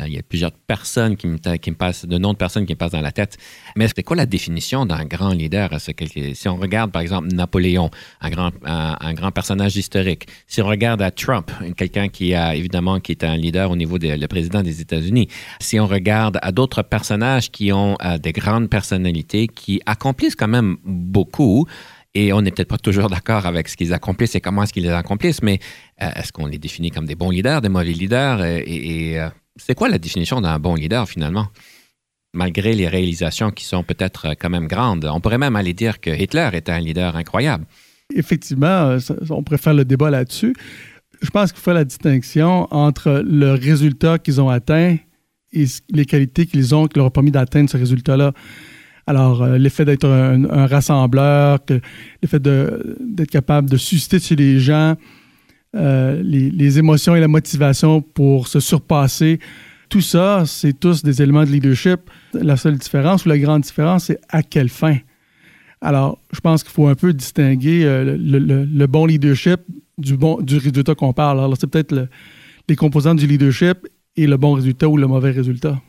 Euh, 0.00 0.06
il 0.06 0.14
y 0.14 0.18
a 0.18 0.22
plusieurs 0.22 0.52
personnes 0.52 1.16
qui 1.16 1.26
me, 1.26 1.36
passent, 1.74 2.06
de 2.06 2.18
noms 2.18 2.32
de 2.32 2.38
personnes 2.38 2.66
qui 2.66 2.72
me 2.72 2.78
passent 2.78 2.92
dans 2.92 3.00
la 3.00 3.12
tête. 3.12 3.36
Mais 3.76 3.88
c'est 3.94 4.02
quoi 4.02 4.16
la 4.16 4.26
définition 4.26 4.86
d'un 4.86 5.04
grand 5.04 5.30
leader? 5.30 5.70
Si 5.80 6.48
on 6.48 6.56
regarde, 6.56 6.90
par 6.90 7.02
exemple, 7.02 7.28
Napoléon, 7.28 7.90
un 8.20 8.30
grand, 8.30 8.50
un, 8.64 9.14
grand 9.14 9.30
personnage 9.30 9.76
historique. 9.76 10.26
Si 10.46 10.60
on 10.62 10.66
regarde 10.66 11.02
à 11.02 11.10
Trump, 11.10 11.50
quelqu'un 11.76 12.08
qui 12.08 12.34
a, 12.34 12.54
évidemment, 12.54 13.00
qui 13.00 13.12
est 13.12 13.24
un 13.24 13.36
leader 13.36 13.70
au 13.70 13.76
niveau 13.76 13.98
du 13.98 14.28
président 14.28 14.62
des 14.62 14.80
États-Unis. 14.80 15.28
Si 15.60 15.78
on 15.78 15.86
regarde 15.86 16.38
à 16.42 16.52
d'autres 16.52 16.82
personnages 16.82 17.50
qui 17.50 17.72
ont 17.72 17.96
euh, 18.04 18.18
des 18.18 18.32
grandes 18.32 18.68
personnalités, 18.68 19.46
qui 19.46 19.80
accomplissent 19.86 20.36
quand 20.36 20.48
même 20.48 20.76
beaucoup, 20.84 21.66
et 22.14 22.32
on 22.32 22.42
n'est 22.42 22.50
peut-être 22.50 22.68
pas 22.68 22.78
toujours 22.78 23.08
d'accord 23.08 23.46
avec 23.46 23.68
ce 23.68 23.76
qu'ils 23.76 23.92
accomplissent 23.92 24.34
et 24.34 24.40
comment 24.40 24.64
est-ce 24.64 24.72
qu'ils 24.72 24.82
les 24.82 24.90
accomplissent, 24.90 25.42
mais 25.42 25.60
euh, 26.02 26.10
est-ce 26.16 26.32
qu'on 26.32 26.46
les 26.46 26.58
définit 26.58 26.90
comme 26.90 27.06
des 27.06 27.14
bons 27.14 27.30
leaders, 27.30 27.60
des 27.60 27.68
mauvais 27.68 27.92
leaders? 27.92 28.42
et 28.44 29.18
c'est 29.64 29.74
quoi 29.74 29.88
la 29.88 29.98
définition 29.98 30.40
d'un 30.40 30.58
bon 30.58 30.74
leader 30.74 31.08
finalement? 31.08 31.48
Malgré 32.32 32.74
les 32.74 32.88
réalisations 32.88 33.50
qui 33.50 33.64
sont 33.64 33.82
peut-être 33.82 34.28
euh, 34.28 34.34
quand 34.38 34.50
même 34.50 34.68
grandes, 34.68 35.04
on 35.04 35.20
pourrait 35.20 35.38
même 35.38 35.56
aller 35.56 35.74
dire 35.74 36.00
que 36.00 36.10
Hitler 36.10 36.48
était 36.52 36.72
un 36.72 36.80
leader 36.80 37.16
incroyable. 37.16 37.64
Effectivement, 38.14 38.66
euh, 38.66 38.98
on 39.30 39.44
faire 39.56 39.74
le 39.74 39.84
débat 39.84 40.10
là-dessus. 40.10 40.54
Je 41.22 41.30
pense 41.30 41.52
qu'il 41.52 41.60
faut 41.60 41.72
la 41.72 41.84
distinction 41.84 42.72
entre 42.72 43.22
le 43.24 43.52
résultat 43.54 44.18
qu'ils 44.18 44.40
ont 44.40 44.48
atteint 44.48 44.96
et 45.52 45.64
les 45.90 46.06
qualités 46.06 46.46
qu'ils 46.46 46.74
ont 46.74 46.86
qui 46.86 46.98
leur 46.98 47.06
ont 47.06 47.10
permis 47.10 47.30
d'atteindre 47.30 47.68
ce 47.68 47.76
résultat-là. 47.76 48.32
Alors, 49.06 49.42
euh, 49.42 49.58
l'effet 49.58 49.84
d'être 49.84 50.08
un, 50.08 50.66
rassembleur, 50.66 51.58
l'effet 52.22 52.38
d'être 52.38 53.30
capable 53.30 53.68
de 53.68 53.76
susciter 53.76 54.20
chez 54.20 54.36
les 54.36 54.60
gens 54.60 54.94
euh, 55.76 56.20
les, 56.24 56.78
émotions 56.78 57.14
et 57.14 57.20
la 57.20 57.28
motivation 57.28 58.02
pour 58.02 58.48
se 58.48 58.58
surpasser. 58.58 59.38
Tout 59.88 60.00
ça, 60.00 60.44
c'est 60.44 60.78
tous 60.78 61.02
des 61.02 61.22
éléments 61.22 61.44
de 61.44 61.50
leadership. 61.50 62.00
La 62.34 62.56
seule 62.56 62.76
différence 62.76 63.24
ou 63.24 63.28
la 63.28 63.38
grande 63.38 63.62
différence, 63.62 64.06
c'est 64.06 64.20
à 64.28 64.42
quelle 64.42 64.68
fin. 64.68 64.96
Alors, 65.80 66.18
je 66.32 66.40
pense 66.40 66.64
qu'il 66.64 66.72
faut 66.72 66.88
un 66.88 66.94
peu 66.94 67.12
distinguer 67.12 67.84
euh, 67.84 68.16
le, 68.18 68.86
bon 68.86 69.06
leadership 69.06 69.60
du, 69.96 70.16
bon, 70.16 70.40
du 70.40 70.58
résultat 70.58 70.94
qu'on 70.94 71.12
parle. 71.12 71.38
Alors, 71.38 71.56
c'est 71.58 71.68
peut-être 71.68 72.08
les 72.68 72.76
composants 72.76 73.14
du 73.14 73.26
leadership 73.26 73.86
et 74.16 74.26
le 74.26 74.36
bon 74.36 74.54
résultat 74.54 74.88
ou 74.88 74.96
le 74.96 75.06
mauvais 75.06 75.30
résultat. 75.30 75.80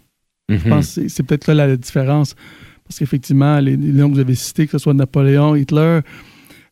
Je 0.50 0.55
mm-hmm. 0.55 0.69
pense 0.69 0.95
que 0.95 1.07
c'est 1.07 1.23
peut-être 1.23 1.47
là 1.47 1.67
la 1.67 1.77
différence. 1.77 2.35
Parce 2.83 3.00
qu'effectivement, 3.00 3.59
les, 3.59 3.75
les 3.77 3.91
noms 3.93 4.09
que 4.09 4.15
vous 4.15 4.19
avez 4.19 4.35
cités, 4.35 4.65
que 4.65 4.73
ce 4.73 4.77
soit 4.77 4.93
Napoléon, 4.93 5.55
Hitler, 5.55 6.01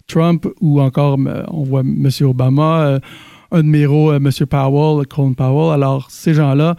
Trump 0.09 0.45
ou 0.59 0.81
encore, 0.81 1.17
euh, 1.25 1.43
on 1.47 1.63
voit 1.63 1.81
M. 1.81 2.09
Obama, 2.21 2.81
euh, 2.81 2.99
un 3.51 3.59
de 3.59 3.67
mes 3.67 3.79
héros, 3.79 4.11
euh, 4.11 4.17
M. 4.17 4.29
Powell, 4.45 5.07
Colin 5.07 5.33
Powell. 5.33 5.73
Alors, 5.73 6.11
ces 6.11 6.33
gens-là, 6.33 6.75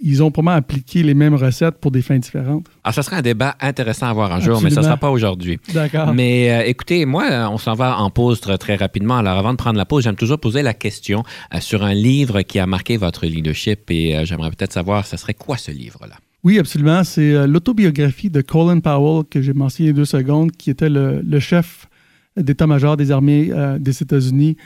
ils 0.00 0.22
ont 0.22 0.30
probablement 0.30 0.58
appliqué 0.58 1.02
les 1.02 1.14
mêmes 1.14 1.34
recettes 1.34 1.76
pour 1.80 1.90
des 1.90 2.02
fins 2.02 2.18
différentes. 2.18 2.66
Ah, 2.84 2.92
ça 2.92 3.02
serait 3.02 3.16
un 3.16 3.22
débat 3.22 3.56
intéressant 3.60 4.06
à 4.06 4.12
voir 4.12 4.32
un 4.32 4.40
jour, 4.40 4.60
mais 4.62 4.70
ça 4.70 4.80
ne 4.80 4.86
sera 4.86 4.96
pas 4.96 5.10
aujourd'hui. 5.10 5.58
D'accord. 5.72 6.12
Mais 6.12 6.68
écoutez, 6.68 7.06
moi, 7.06 7.48
on 7.50 7.58
s'en 7.58 7.74
va 7.74 7.98
en 7.98 8.10
pause 8.10 8.40
très, 8.40 8.76
rapidement. 8.76 9.16
Alors, 9.16 9.38
avant 9.38 9.52
de 9.52 9.56
prendre 9.56 9.78
la 9.78 9.86
pause, 9.86 10.04
j'aime 10.04 10.16
toujours 10.16 10.38
poser 10.38 10.62
la 10.62 10.74
question 10.74 11.22
sur 11.60 11.84
un 11.84 11.94
livre 11.94 12.42
qui 12.42 12.58
a 12.58 12.66
marqué 12.66 12.98
votre 12.98 13.24
leadership 13.24 13.90
et 13.90 14.26
j'aimerais 14.26 14.50
peut-être 14.50 14.72
savoir, 14.72 15.06
ce 15.06 15.16
serait 15.16 15.32
quoi 15.32 15.56
ce 15.56 15.70
livre-là? 15.70 16.16
Oui, 16.42 16.58
absolument. 16.58 17.02
C'est 17.04 17.46
l'autobiographie 17.46 18.28
de 18.28 18.42
Colin 18.42 18.80
Powell 18.80 19.24
que 19.24 19.40
j'ai 19.40 19.54
mentionné 19.54 19.94
deux 19.94 20.04
secondes, 20.04 20.52
qui 20.52 20.68
était 20.68 20.90
le, 20.90 21.22
le 21.22 21.40
chef 21.40 21.88
d'état-major 22.36 22.96
des 22.96 23.10
armées 23.10 23.50
euh, 23.52 23.78
des 23.78 24.02
États-Unis 24.02 24.56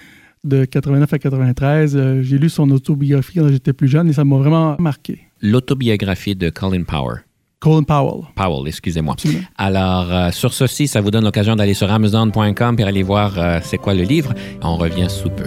de 0.45 0.65
89 0.65 1.13
à 1.13 1.19
93. 1.19 1.97
Euh, 1.97 2.23
j'ai 2.23 2.39
lu 2.39 2.49
son 2.49 2.71
autobiographie 2.71 3.39
quand 3.39 3.49
j'étais 3.49 3.73
plus 3.73 3.89
jeune 3.89 4.09
et 4.09 4.13
ça 4.13 4.25
m'a 4.25 4.37
vraiment 4.37 4.77
marqué. 4.79 5.21
L'autobiographie 5.41 6.35
de 6.35 6.51
Colin 6.51 6.85
Powell. 6.85 7.25
Colin 7.61 7.83
Powell. 7.83 8.25
Powell, 8.37 8.69
excusez-moi. 8.69 9.17
Alors, 9.57 10.13
euh, 10.13 10.31
sur 10.31 10.53
ceci, 10.53 10.87
ça 10.87 11.01
vous 11.01 11.11
donne 11.11 11.25
l'occasion 11.25 11.57
d'aller 11.57 11.75
sur 11.75 11.91
amazon.com 11.91 12.77
et 12.79 12.83
aller 12.85 13.03
voir 13.03 13.63
c'est 13.63 13.79
quoi 13.79 13.95
le 13.95 14.05
livre. 14.05 14.33
On 14.63 14.77
revient 14.77 15.11
sous 15.11 15.31
peu. 15.31 15.45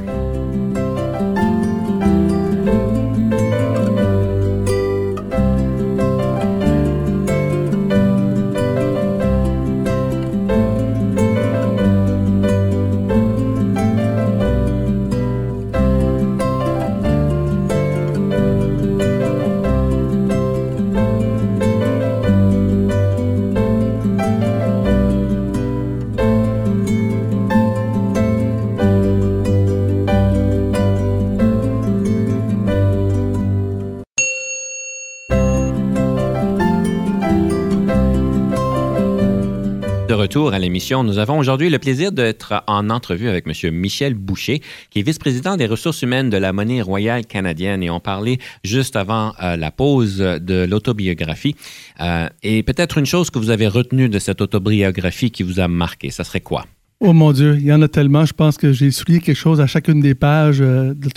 Retour 40.31 40.53
à 40.53 40.59
l'émission. 40.59 41.03
Nous 41.03 41.17
avons 41.17 41.37
aujourd'hui 41.37 41.69
le 41.69 41.77
plaisir 41.77 42.13
d'être 42.13 42.63
en 42.65 42.89
entrevue 42.89 43.27
avec 43.27 43.45
M. 43.45 43.75
Michel 43.75 44.13
Boucher, 44.13 44.61
qui 44.89 44.99
est 44.99 45.01
vice-président 45.01 45.57
des 45.57 45.65
ressources 45.65 46.03
humaines 46.03 46.29
de 46.29 46.37
la 46.37 46.53
monnaie 46.53 46.81
royale 46.81 47.25
canadienne. 47.25 47.83
Et 47.83 47.89
on 47.89 47.99
parlait 47.99 48.37
juste 48.63 48.95
avant 48.95 49.33
euh, 49.43 49.57
la 49.57 49.71
pause 49.71 50.19
de 50.19 50.63
l'autobiographie. 50.63 51.57
Euh, 51.99 52.29
et 52.43 52.63
peut-être 52.63 52.97
une 52.97 53.05
chose 53.05 53.29
que 53.29 53.39
vous 53.39 53.49
avez 53.49 53.67
retenue 53.67 54.07
de 54.07 54.19
cette 54.19 54.39
autobiographie 54.39 55.31
qui 55.31 55.43
vous 55.43 55.59
a 55.59 55.67
marqué, 55.67 56.11
ça 56.11 56.23
serait 56.23 56.39
quoi? 56.39 56.63
Oh 57.03 57.13
mon 57.13 57.31
Dieu, 57.31 57.57
il 57.57 57.65
y 57.65 57.73
en 57.73 57.81
a 57.81 57.87
tellement. 57.87 58.25
Je 58.25 58.33
pense 58.33 58.57
que 58.59 58.71
j'ai 58.73 58.91
souligné 58.91 59.21
quelque 59.21 59.35
chose 59.35 59.59
à 59.59 59.65
chacune 59.65 60.01
des 60.01 60.13
pages 60.13 60.61
euh, 60.61 60.93
de 60.93 61.09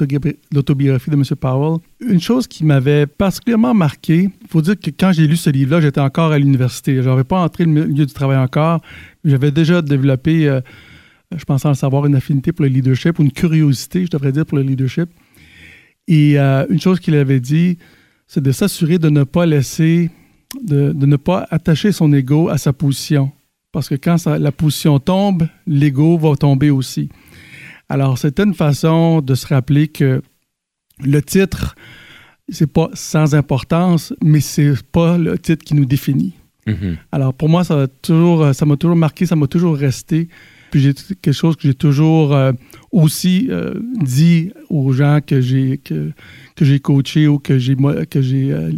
l'autobiographie 0.50 1.10
de 1.10 1.14
M. 1.14 1.22
Powell. 1.38 1.78
Une 2.00 2.22
chose 2.22 2.46
qui 2.46 2.64
m'avait 2.64 3.06
particulièrement 3.06 3.74
marqué, 3.74 4.30
il 4.40 4.48
faut 4.48 4.62
dire 4.62 4.80
que 4.80 4.88
quand 4.88 5.12
j'ai 5.12 5.26
lu 5.26 5.36
ce 5.36 5.50
livre-là, 5.50 5.82
j'étais 5.82 6.00
encore 6.00 6.32
à 6.32 6.38
l'université. 6.38 7.02
Je 7.02 7.10
n'avais 7.10 7.22
pas 7.22 7.38
entré 7.42 7.66
le 7.66 7.70
milieu 7.70 8.06
du 8.06 8.12
travail 8.14 8.38
encore. 8.38 8.80
J'avais 9.26 9.50
déjà 9.50 9.82
développé, 9.82 10.48
euh, 10.48 10.62
je 11.36 11.44
pensais 11.44 11.68
en 11.68 11.74
savoir, 11.74 12.06
une 12.06 12.14
affinité 12.14 12.52
pour 12.52 12.62
le 12.64 12.70
leadership, 12.70 13.18
ou 13.18 13.22
une 13.22 13.32
curiosité, 13.32 14.06
je 14.06 14.10
devrais 14.10 14.32
dire, 14.32 14.46
pour 14.46 14.56
le 14.56 14.64
leadership. 14.64 15.10
Et 16.08 16.40
euh, 16.40 16.64
une 16.70 16.80
chose 16.80 16.98
qu'il 16.98 17.14
avait 17.14 17.40
dit, 17.40 17.76
c'est 18.26 18.42
de 18.42 18.52
s'assurer 18.52 18.98
de 18.98 19.10
ne 19.10 19.24
pas 19.24 19.44
laisser, 19.44 20.10
de, 20.62 20.94
de 20.94 21.04
ne 21.04 21.16
pas 21.16 21.46
attacher 21.50 21.92
son 21.92 22.10
ego 22.14 22.48
à 22.48 22.56
sa 22.56 22.72
position 22.72 23.32
parce 23.74 23.88
que 23.88 23.96
quand 23.96 24.24
la 24.26 24.52
position 24.52 25.00
tombe, 25.00 25.48
l'ego 25.66 26.16
va 26.16 26.36
tomber 26.36 26.70
aussi. 26.70 27.08
Alors, 27.88 28.18
c'était 28.18 28.44
une 28.44 28.54
façon 28.54 29.20
de 29.20 29.34
se 29.34 29.48
rappeler 29.48 29.88
que 29.88 30.22
le 31.00 31.20
titre, 31.20 31.74
c'est 32.48 32.72
pas 32.72 32.88
sans 32.94 33.34
importance, 33.34 34.14
mais 34.22 34.38
c'est 34.38 34.80
pas 34.92 35.18
le 35.18 35.36
titre 35.38 35.64
qui 35.64 35.74
nous 35.74 35.86
définit. 35.86 36.34
Mm-hmm. 36.68 36.96
Alors, 37.10 37.34
pour 37.34 37.48
moi, 37.48 37.64
ça 37.64 37.74
m'a 37.74 37.88
toujours, 37.88 38.54
ça 38.54 38.64
m'a 38.64 38.76
toujours 38.76 38.96
marqué, 38.96 39.26
ça 39.26 39.34
m'a 39.34 39.48
toujours 39.48 39.76
resté. 39.76 40.28
Puis 40.70 40.80
j'ai 40.80 40.94
quelque 40.94 41.32
chose 41.32 41.56
que 41.56 41.62
j'ai 41.62 41.74
toujours 41.74 42.32
euh, 42.32 42.52
aussi 42.92 43.48
euh, 43.50 43.74
dit 44.00 44.52
aux 44.70 44.92
gens 44.92 45.18
que 45.24 45.40
j'ai 45.40 45.78
que, 45.78 46.12
que 46.54 46.64
j'ai 46.64 46.78
coaché 46.78 47.26
ou 47.26 47.40
que 47.40 47.58
j'ai 47.58 47.76
que 48.08 48.22
j'ai 48.22 48.52
euh, 48.52 48.70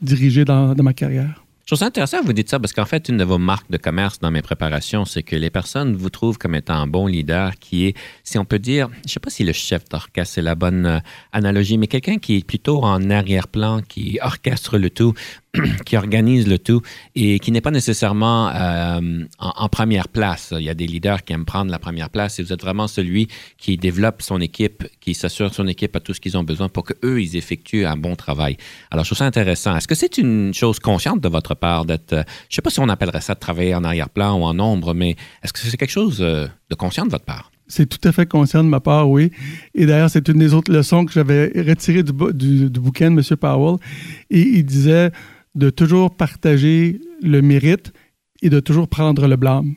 dirigé 0.00 0.44
dans, 0.44 0.74
dans 0.74 0.84
ma 0.84 0.92
carrière. 0.92 1.44
Je 1.62 1.66
trouve 1.76 1.78
ça 1.78 1.86
intéressant 1.86 2.20
que 2.20 2.26
vous 2.26 2.32
dites 2.32 2.48
ça 2.48 2.58
parce 2.58 2.72
qu'en 2.72 2.84
fait, 2.84 3.08
une 3.08 3.16
de 3.16 3.24
vos 3.24 3.38
marques 3.38 3.70
de 3.70 3.76
commerce 3.76 4.18
dans 4.18 4.30
mes 4.30 4.42
préparations, 4.42 5.04
c'est 5.04 5.22
que 5.22 5.36
les 5.36 5.50
personnes 5.50 5.94
vous 5.94 6.10
trouvent 6.10 6.36
comme 6.36 6.54
étant 6.54 6.74
un 6.74 6.86
bon 6.86 7.06
leader 7.06 7.52
qui 7.60 7.86
est, 7.86 7.96
si 8.24 8.38
on 8.38 8.44
peut 8.44 8.58
dire, 8.58 8.88
je 8.88 9.00
ne 9.04 9.08
sais 9.08 9.20
pas 9.20 9.30
si 9.30 9.44
le 9.44 9.52
chef 9.52 9.88
d'orchestre 9.88 10.34
c'est 10.34 10.42
la 10.42 10.56
bonne 10.56 10.86
euh, 10.86 10.98
analogie, 11.32 11.78
mais 11.78 11.86
quelqu'un 11.86 12.18
qui 12.18 12.38
est 12.38 12.44
plutôt 12.44 12.82
en 12.82 13.08
arrière-plan, 13.08 13.82
qui 13.82 14.18
orchestre 14.20 14.78
le 14.78 14.90
tout, 14.90 15.14
qui 15.84 15.96
organise 15.96 16.46
le 16.46 16.58
tout 16.58 16.80
et 17.14 17.38
qui 17.40 17.50
n'est 17.50 17.60
pas 17.60 17.70
nécessairement 17.70 18.50
euh, 18.54 19.24
en, 19.38 19.68
première 19.68 20.08
place. 20.08 20.54
Il 20.56 20.64
y 20.64 20.68
a 20.68 20.74
des 20.74 20.86
leaders 20.86 21.24
qui 21.24 21.32
aiment 21.32 21.44
prendre 21.44 21.70
la 21.70 21.78
première 21.78 22.10
place 22.10 22.38
et 22.38 22.42
vous 22.42 22.52
êtes 22.52 22.60
vraiment 22.60 22.86
celui 22.86 23.28
qui 23.58 23.76
développe 23.76 24.22
son 24.22 24.40
équipe, 24.40 24.84
qui 25.00 25.14
s'assure 25.14 25.52
son 25.52 25.66
équipe 25.66 25.96
à 25.96 26.00
tout 26.00 26.14
ce 26.14 26.20
qu'ils 26.20 26.36
ont 26.36 26.44
besoin 26.44 26.68
pour 26.68 26.84
qu'eux, 26.84 27.20
ils 27.20 27.36
effectuent 27.36 27.84
un 27.84 27.96
bon 27.96 28.14
travail. 28.14 28.56
Alors, 28.90 29.04
je 29.04 29.08
trouve 29.10 29.18
ça 29.18 29.26
intéressant. 29.26 29.76
Est-ce 29.76 29.88
que 29.88 29.94
c'est 29.94 30.18
une 30.18 30.54
chose 30.54 30.78
consciente 30.78 31.20
de 31.20 31.28
votre 31.28 31.54
part 31.54 31.84
d'être, 31.84 32.12
euh, 32.12 32.22
je 32.48 32.52
ne 32.52 32.56
sais 32.56 32.62
pas 32.62 32.70
si 32.70 32.80
on 32.80 32.88
appellerait 32.88 33.20
ça 33.20 33.34
de 33.34 33.40
travailler 33.40 33.74
en 33.74 33.82
arrière-plan 33.82 34.38
ou 34.38 34.44
en 34.44 34.58
ombre, 34.60 34.94
mais 34.94 35.16
est-ce 35.42 35.52
que 35.52 35.58
c'est 35.58 35.76
quelque 35.76 35.90
chose 35.90 36.18
euh, 36.20 36.46
de 36.70 36.74
conscient 36.76 37.06
de 37.06 37.10
votre 37.10 37.24
part? 37.24 37.50
C'est 37.66 37.86
tout 37.86 38.08
à 38.08 38.12
fait 38.12 38.26
conscient 38.26 38.64
de 38.64 38.68
ma 38.68 38.80
part, 38.80 39.08
oui. 39.08 39.30
Et 39.74 39.86
d'ailleurs, 39.86 40.10
c'est 40.10 40.28
une 40.28 40.38
des 40.38 40.54
autres 40.54 40.72
leçons 40.72 41.04
que 41.04 41.12
j'avais 41.12 41.52
retirées 41.56 42.02
du, 42.02 42.12
du, 42.34 42.68
du, 42.68 42.80
bouquin 42.80 43.12
de 43.12 43.20
M. 43.20 43.36
Powell. 43.36 43.76
Et 44.28 44.40
il 44.40 44.64
disait, 44.64 45.12
de 45.54 45.70
toujours 45.70 46.14
partager 46.16 47.00
le 47.22 47.42
mérite 47.42 47.92
et 48.42 48.50
de 48.50 48.60
toujours 48.60 48.88
prendre 48.88 49.26
le 49.26 49.36
blâme. 49.36 49.74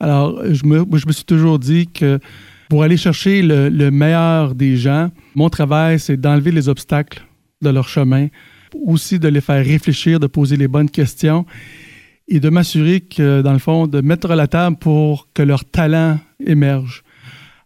Alors, 0.00 0.40
je 0.44 0.64
me, 0.64 0.84
je 0.96 1.06
me 1.06 1.12
suis 1.12 1.24
toujours 1.24 1.58
dit 1.58 1.88
que 1.88 2.20
pour 2.68 2.82
aller 2.82 2.96
chercher 2.96 3.42
le, 3.42 3.68
le 3.68 3.90
meilleur 3.90 4.54
des 4.54 4.76
gens, 4.76 5.10
mon 5.34 5.48
travail, 5.48 5.98
c'est 5.98 6.16
d'enlever 6.16 6.52
les 6.52 6.68
obstacles 6.68 7.26
de 7.62 7.70
leur 7.70 7.88
chemin, 7.88 8.28
aussi 8.74 9.18
de 9.18 9.28
les 9.28 9.40
faire 9.40 9.64
réfléchir, 9.64 10.20
de 10.20 10.26
poser 10.26 10.56
les 10.56 10.68
bonnes 10.68 10.90
questions 10.90 11.46
et 12.28 12.40
de 12.40 12.48
m'assurer 12.50 13.00
que, 13.00 13.40
dans 13.42 13.54
le 13.54 13.58
fond, 13.58 13.86
de 13.86 14.00
mettre 14.00 14.28
la 14.28 14.46
table 14.46 14.76
pour 14.76 15.28
que 15.32 15.42
leur 15.42 15.64
talent 15.64 16.18
émerge. 16.44 17.02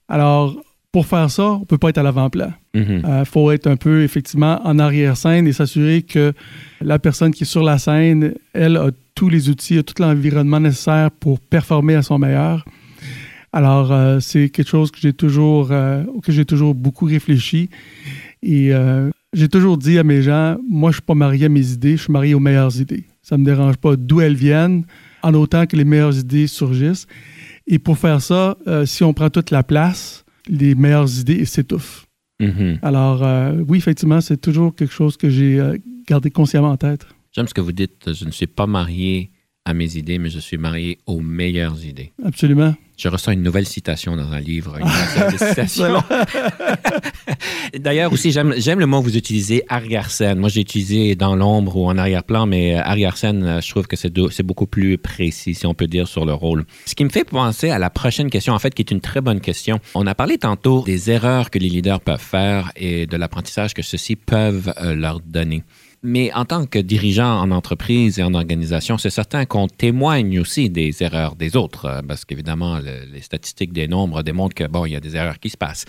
Alors, 0.09 0.62
pour 0.92 1.06
faire 1.06 1.30
ça, 1.30 1.52
on 1.52 1.61
ne 1.61 1.64
peut 1.64 1.78
pas 1.78 1.88
être 1.88 1.99
à 1.99 2.02
l'avant-plan. 2.02 2.52
Il 2.75 2.82
Mhm. 2.82 3.02
Euh, 3.06 3.25
faut 3.25 3.50
être 3.50 3.66
un 3.66 3.76
peu, 3.76 4.02
effectivement, 4.02 4.61
en 4.64 4.78
arrière-scène 4.78 5.46
et 5.46 5.52
s'assurer 5.54 6.02
que 6.02 6.34
la 6.82 6.99
personne 6.99 7.32
qui 7.32 7.44
est 7.44 7.46
sur 7.46 7.62
la 7.62 7.78
scène, 7.78 8.34
elle, 8.52 8.76
a 8.76 8.90
tous 9.14 9.30
les 9.30 9.49
outils, 9.49 9.78
a 9.78 9.82
tout 9.82 9.94
l'environnement 10.00 10.61
nécessaire 10.61 11.11
pour 11.11 11.40
performer 11.40 11.94
à 11.94 12.02
son 12.02 12.18
meilleur. 12.18 12.66
Alors, 13.54 13.90
euh, 13.90 14.20
c'est 14.20 14.50
quelque 14.50 14.68
chose 14.68 14.90
que 14.90 14.99
j'ai 15.00 15.14
toujours, 15.14 15.68
euh, 15.70 16.04
que 16.22 16.30
j'ai 16.30 16.44
toujours 16.44 16.75
beaucoup 16.75 17.06
réfléchi. 17.06 17.70
Et 18.42 18.72
j'ai 19.32 19.49
toujours 19.49 19.78
dit 19.78 19.99
à 20.00 20.04
mes 20.04 20.20
gens, 20.20 20.56
moi, 20.68 20.90
je 20.90 20.96
ne 20.96 21.00
suis 21.00 21.02
pas 21.02 21.14
marié 21.14 21.46
à 21.46 21.49
mes 21.49 21.70
idées, 21.70 21.96
je 21.96 22.02
suis 22.02 22.12
marié 22.12 22.34
aux 22.34 22.40
meilleures 22.40 22.76
idées. 22.80 23.04
Ça 23.22 23.37
ne 23.37 23.42
me 23.42 23.46
dérange 23.46 23.76
pas 23.76 23.94
d'où 23.94 24.20
elles 24.20 24.34
viennent, 24.34 24.84
en 25.22 25.32
autant 25.34 25.64
que 25.66 25.76
les 25.76 25.84
meilleures 25.84 26.18
idées 26.18 26.49
surgissent. 26.49 27.06
Et 27.68 27.78
pour 27.78 27.99
faire 27.99 28.20
ça, 28.20 28.56
si 28.84 29.04
on 29.04 29.12
prend 29.14 29.30
toute 29.30 29.52
la 29.52 29.62
place, 29.62 30.22
les 30.49 30.75
meilleures 30.75 31.18
idées 31.18 31.44
s'étouffent. 31.44 32.06
Mhm. 32.40 32.78
Alors, 32.82 33.22
euh, 33.22 33.62
oui, 33.68 33.78
effectivement, 33.78 34.20
c'est 34.20 34.40
toujours 34.40 34.75
quelque 34.75 34.92
chose 34.92 35.16
que 35.16 35.30
j'ai 35.30 35.61
euh, 35.61 35.76
gardé 36.08 36.30
consciemment 36.30 36.70
en 36.70 36.76
tête. 36.76 37.06
J'aime 37.32 37.46
ce 37.46 37.54
que 37.54 37.61
vous 37.61 37.72
dites. 37.72 38.12
Je 38.12 38.25
ne 38.25 38.30
suis 38.30 38.46
pas 38.46 38.66
marié 38.66 39.30
à 39.64 39.75
mes 39.75 39.97
idées, 39.97 40.19
mais 40.19 40.28
je 40.28 40.40
suis 40.40 40.59
marié 40.59 40.99
aux 41.07 41.21
meilleures 41.21 41.85
idées. 41.85 42.12
Absolument. 42.25 42.75
Je 42.97 43.09
ressens 43.09 43.33
une 43.33 43.42
nouvelle 43.42 43.66
citation 43.66 44.16
dans 44.16 44.33
un 44.33 44.40
livre. 44.40 44.78
D'ailleurs, 47.78 48.12
aussi, 48.12 48.33
j'aime 48.33 48.78
le 48.78 48.87
mot 48.87 49.00
que 49.00 49.07
vous 49.07 49.16
utilisez, 49.16 49.64
arrière-scène. 49.69 50.38
Moi, 50.38 50.49
j'ai 50.49 50.61
utilisé 50.61 51.14
dans 51.14 51.35
l'ombre 51.35 51.76
ou 51.76 51.87
en 51.87 51.97
arrière-plan, 51.97 52.47
mais 52.47 52.76
euh, 52.76 52.83
arrière-scène, 52.83 53.45
euh, 53.45 53.61
je 53.61 53.71
trouve 53.71 53.87
que 53.87 53.97
c'est 53.97 54.42
beaucoup 54.42 54.66
plus 54.66 54.99
précis, 54.99 55.54
si 55.54 55.66
on 55.66 55.75
peut 55.75 55.87
dire, 55.87 56.07
sur 56.07 56.25
le 56.25 56.35
rôle. 56.35 56.64
Ce 56.87 56.95
qui 56.95 57.04
me 57.04 57.11
fait 57.11 57.25
penser 57.25 57.71
à 57.71 57.78
la 57.78 57.90
prochaine 57.90 58.31
question, 58.31 58.52
en 58.52 58.59
fait, 58.59 58.75
qui 58.75 58.83
est 58.83 58.90
une 58.90 59.00
très 59.00 59.21
bonne 59.21 59.40
question. 59.40 59.81
On 59.95 60.07
a 60.07 60.14
parlé 60.14 60.38
tantôt 60.38 60.83
des 60.85 61.11
erreurs 61.11 61.50
que 61.50 61.59
les 61.59 61.69
leaders 61.69 62.00
peuvent 62.00 62.21
faire 62.21 62.73
et 62.76 63.07
de 63.07 63.16
l'apprentissage 63.16 63.75
que 63.75 63.83
ceux-ci 63.83 64.16
peuvent 64.16 64.73
euh, 64.81 64.95
leur 64.95 65.21
donner. 65.21 65.62
Mais 66.04 66.32
en 66.32 66.44
tant 66.44 66.66
que 66.66 66.80
dirigeant 66.80 67.40
en 67.40 67.50
entreprise 67.52 68.18
et 68.18 68.25
en 68.25 68.35
organisation, 68.35 68.99
c'est 68.99 69.11
certain 69.11 69.44
qu'on 69.44 69.68
témoigne 69.68 70.40
aussi 70.40 70.68
des 70.68 71.00
erreurs 71.00 71.37
des 71.37 71.54
autres, 71.56 71.85
euh, 71.85 72.02
parce 72.06 72.25
qu'évidemment, 72.25 72.78
le- 72.80 73.04
les 73.12 73.21
statistiques 73.21 73.73
des 73.73 73.87
nombres 73.87 74.23
démontrent 74.25 74.54
que, 74.54 74.66
bon, 74.66 74.85
il 74.85 74.92
y 74.92 74.97
a 74.97 75.00
des 75.00 75.14
erreurs 75.14 75.38
qui 75.38 75.49
se 75.50 75.56
passent. 75.56 75.85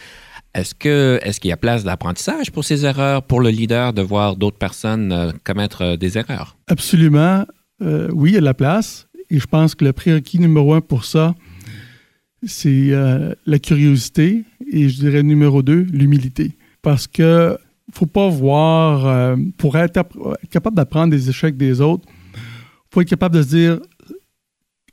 Est-ce 0.54 0.76
que 0.76 1.20
est-ce 1.24 1.40
qu'il 1.40 1.50
y 1.50 1.52
a 1.52 1.58
place 1.58 1.84
d'apprentissage 1.84 2.52
pour 2.52 2.64
ces 2.64 2.86
erreurs, 2.86 3.24
pour 3.24 3.42
le 3.42 3.50
leader 3.50 3.92
de 3.92 4.04
voir 4.04 4.36
d'autres 4.36 4.60
personnes 4.60 5.12
euh, 5.12 5.32
commettre 5.44 5.82
euh, 5.82 5.98
des 5.98 6.16
erreurs? 6.18 6.58
Absolument. 6.68 7.46
Oui, 7.82 8.30
il 8.30 8.34
y 8.36 8.38
a 8.38 8.40
de 8.40 8.46
la 8.46 8.54
place. 8.54 9.08
Et 9.30 9.40
je 9.40 9.48
pense 9.48 9.74
que 9.76 9.84
le 9.84 9.92
prérequis 9.94 10.40
numéro 10.40 10.74
un 10.74 10.80
pour 10.80 11.04
ça, 11.04 11.36
c'est 12.46 12.92
la 13.46 13.60
curiosité. 13.60 14.44
Et 14.72 14.88
je 14.88 14.96
dirais 15.00 15.22
numéro 15.24 15.62
deux, 15.64 15.86
l'humilité. 15.92 16.52
Parce 16.82 17.08
que 17.08 17.58
faut 17.92 18.06
pas 18.06 18.30
voir, 18.30 19.06
euh, 19.06 19.36
pour 19.58 19.78
être, 19.78 20.02
capable 20.50 20.76
d'apprendre 20.76 21.12
des 21.12 21.30
échecs 21.30 21.58
des 21.58 21.82
autres, 21.82 22.08
faut 22.92 23.02
être 23.02 23.10
capable 23.10 23.36
de 23.36 23.42
se 23.42 23.48
dire, 23.50 23.80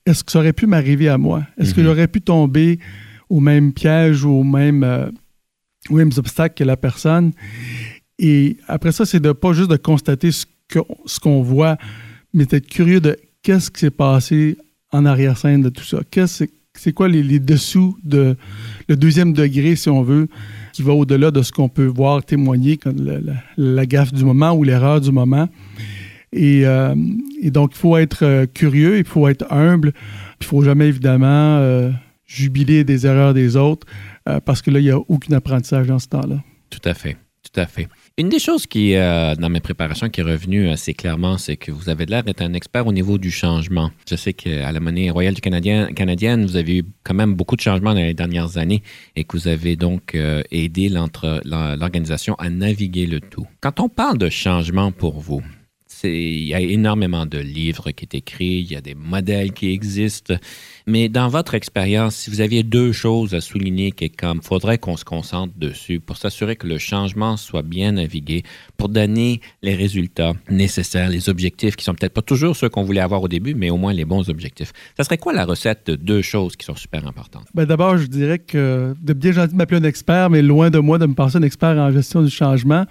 est-ce 0.07 0.25
que 0.25 0.33
ça 0.33 0.39
aurait 0.41 0.53
pu 0.53 0.67
m'arriver 0.67 1.09
à 1.09 1.19
moi? 1.19 1.47
Est-ce 1.59 1.75
que 1.75 1.81
Mhm. 1.81 1.87
j'aurais 1.87 2.09
pu 2.09 2.21
tomber 2.21 2.79
au 3.29 3.41
même 3.41 3.73
piège 3.73 4.25
ou 4.25 4.31
au 4.31 4.43
même, 4.45 4.83
euh, 4.83 5.11
aux 5.89 5.95
mêmes 5.95 6.11
obstacles 6.17 6.55
que 6.55 6.65
la 6.65 6.77
personne? 6.77 7.33
Et 8.19 8.57
après 8.67 8.93
ça, 8.93 9.05
c'est 9.07 9.21
de 9.21 9.33
pas 9.33 9.53
juste 9.53 9.71
de 9.71 9.77
constater 9.77 10.33
ce 10.33 10.47
qu'on 10.73 10.87
ce 11.07 11.19
qu'on 11.21 11.43
voit, 11.43 11.77
mais 12.35 12.47
d'être 12.47 12.67
curieux 12.69 13.01
de 13.01 13.17
qu'est-ce 13.43 13.71
qui 13.71 13.81
s'est 13.81 13.91
passé 13.91 14.57
en 14.93 15.05
arrière-scène 15.07 15.63
de 15.63 15.69
tout 15.69 15.85
ça. 15.85 16.01
Qu'est-ce 16.11 16.45
c'est 16.75 16.93
quoi 16.93 17.09
les, 17.09 17.23
les 17.23 17.41
dessous 17.41 17.99
de 18.05 18.37
le 18.89 18.97
deuxième 18.97 19.33
degré, 19.33 19.75
si 19.77 19.89
on 19.91 20.03
veut, 20.03 20.29
qui 20.73 20.83
va 20.83 20.93
au-delà 20.93 21.31
de 21.31 21.43
ce 21.43 21.53
qu'on 21.53 21.69
peut 21.69 21.87
voir 21.87 22.25
témoigner 22.25 22.77
comme 22.77 22.97
la, 23.57 23.87
gaffe 23.87 24.13
du 24.13 24.25
moment 24.25 24.53
ou 24.53 24.65
l'erreur 24.65 25.01
du 25.01 25.13
moment. 25.13 25.49
Et, 26.33 26.63
euh, 26.65 26.95
donc, 27.45 27.73
il 27.75 27.79
faut 27.79 27.97
être 27.97 28.25
euh, 28.25 28.47
curieux, 28.47 28.99
il 28.99 29.05
faut 29.05 29.27
être 29.29 29.53
humble, 29.53 29.93
il 30.41 30.47
faut 30.47 30.63
jamais, 30.63 30.89
évidemment, 30.89 31.59
euh, 31.59 31.91
jubiler 32.27 32.85
des 32.85 33.07
erreurs 33.07 33.35
des 33.35 33.57
autres, 33.57 33.87
parce 34.45 34.63
que 34.63 34.71
là, 34.71 34.79
il 34.79 34.85
n'y 34.85 34.91
a 34.91 34.99
aucun 34.99 35.35
apprentissage 35.35 35.89
dans 35.89 35.99
ce 35.99 36.07
temps-là. 36.07 36.37
Tout 36.69 36.81
à 36.85 36.95
fait, 36.95 37.17
tout 37.43 37.61
à 37.61 37.67
fait. 37.67 37.89
Une 38.19 38.29
des 38.29 38.39
choses 38.39 38.67
qui, 38.67 38.95
euh, 38.95 39.35
dans 39.35 39.49
mes 39.49 39.61
préparations, 39.61 40.11
qui 40.11 40.21
est 40.21 40.25
revenue 40.25 40.69
assez 40.69 40.93
clairement, 40.93 41.39
c'est 41.39 41.57
que 41.57 41.73
vous 41.73 41.89
avez 41.89 42.05
l'air 42.05 42.23
d'être 42.23 42.43
un 42.43 42.53
expert 42.53 42.87
au 42.87 42.93
niveau 42.93 43.17
du 43.17 43.31
changement. 43.31 43.91
Je 44.09 44.17
sais 44.17 44.35
qu'à 44.35 44.71
la 44.73 44.81
monnaie 44.81 45.11
royale 45.11 45.35
du 45.35 45.41
Canadien, 45.41 45.87
canadienne, 45.93 46.45
vous 46.45 46.57
avez 46.57 46.79
eu 46.79 46.85
quand 47.03 47.15
même 47.15 47.35
beaucoup 47.35 47.57
de 47.57 47.63
changements 47.63 47.95
dans 47.95 48.01
les 48.01 48.13
dernières 48.13 48.59
années 48.59 48.83
et 49.17 49.25
que 49.25 49.37
vous 49.37 49.49
avez 49.49 49.77
donc 49.77 50.15
euh, 50.15 50.43
aidé 50.51 50.91
l'organisation 50.91 52.35
à 52.35 52.51
naviguer 52.51 53.07
le 53.07 53.21
tout. 53.21 53.47
Quand 53.61 53.81
on 53.81 53.89
parle 53.89 54.19
de 54.19 54.29
changement 54.29 54.93
pour 54.93 55.19
vous, 55.19 55.43
il 56.05 56.45
y 56.45 56.55
a 56.55 56.61
énormément 56.61 57.27
de 57.27 57.39
livres 57.39 57.91
qui 57.91 58.05
sont 58.05 58.17
écrits, 58.17 58.61
il 58.61 58.71
y 58.71 58.77
a 58.77 58.81
des 58.81 58.95
modèles 58.95 59.53
qui 59.53 59.71
existent. 59.71 60.35
Mais 60.91 61.09
dans 61.09 61.29
votre 61.29 61.55
expérience, 61.55 62.17
si 62.17 62.31
vous 62.31 62.41
aviez 62.41 62.65
deux 62.65 62.91
choses 62.91 63.33
à 63.33 63.41
souligner 63.41 63.93
qui 63.93 64.11
comme 64.11 64.43
faudrait 64.43 64.77
qu'on 64.77 64.97
se 64.97 65.05
concentre 65.05 65.53
dessus 65.57 66.01
pour 66.01 66.17
s'assurer 66.17 66.57
que 66.57 66.67
le 66.67 66.79
changement 66.79 67.37
soit 67.37 67.63
bien 67.63 67.93
navigué, 67.93 68.43
pour 68.77 68.89
donner 68.89 69.41
les 69.63 69.77
résultats 69.77 70.33
nécessaires, 70.51 71.09
les 71.09 71.29
objectifs 71.29 71.77
qui 71.77 71.85
sont 71.85 71.95
peut-être 71.95 72.13
pas 72.13 72.23
toujours 72.23 72.57
ceux 72.57 72.69
qu'on 72.69 72.83
voulait 72.83 73.01
avoir 73.01 73.23
au 73.23 73.29
début, 73.29 73.55
mais 73.55 73.71
au 73.71 73.77
moins 73.77 73.93
les 73.93 74.05
bons 74.05 74.29
objectifs. 74.29 74.73
Ça 74.97 75.05
serait 75.05 75.17
quoi 75.17 75.33
la 75.33 75.45
recette 75.45 75.87
de 75.87 75.95
deux 75.95 76.23
choses 76.23 76.57
qui 76.57 76.67
sont 76.67 76.75
super 76.75 77.07
importantes? 77.07 77.47
Ben 77.55 77.67
D'abord, 77.67 77.97
je 77.97 78.09
dirais 78.09 78.41
que 78.41 78.93
de 79.01 79.13
bien 79.13 79.31
gentil 79.31 79.55
m'appeler 79.55 79.81
un 79.81 79.85
expert, 79.85 80.29
mais 80.29 80.43
loin 80.43 80.71
de 80.71 80.81
moi 80.81 80.99
de 80.99 81.07
me 81.07 81.15
penser 81.15 81.39
un 81.39 81.43
expert 81.43 81.79
en 81.79 81.93
gestion 81.93 82.21
du 82.21 82.31
changement. 82.31 82.85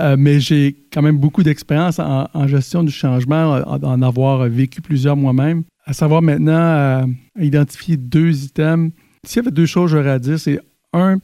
Euh, 0.00 0.16
mais 0.18 0.40
j'ai 0.40 0.74
quand 0.92 1.02
même 1.02 1.18
beaucoup 1.18 1.44
d'expérience 1.44 2.00
en, 2.00 2.28
en 2.34 2.48
gestion 2.48 2.82
du 2.82 2.90
changement, 2.90 3.62
en, 3.64 3.80
en 3.80 4.02
avoir 4.02 4.48
vécu 4.48 4.80
plusieurs 4.80 5.14
moi-même. 5.16 5.62
À 5.86 5.92
savoir 5.92 6.22
maintenant 6.22 6.52
à, 6.56 7.06
à 7.38 7.42
identifier 7.42 7.96
deux 7.96 8.44
items. 8.44 8.90
S'il 9.24 9.36
y 9.36 9.46
avait 9.46 9.50
deux 9.54 9.66
choses, 9.66 9.90
j'aurais 9.90 10.10
à 10.10 10.18
dire, 10.18 10.38
c'est 10.38 10.58
un, 10.92 11.18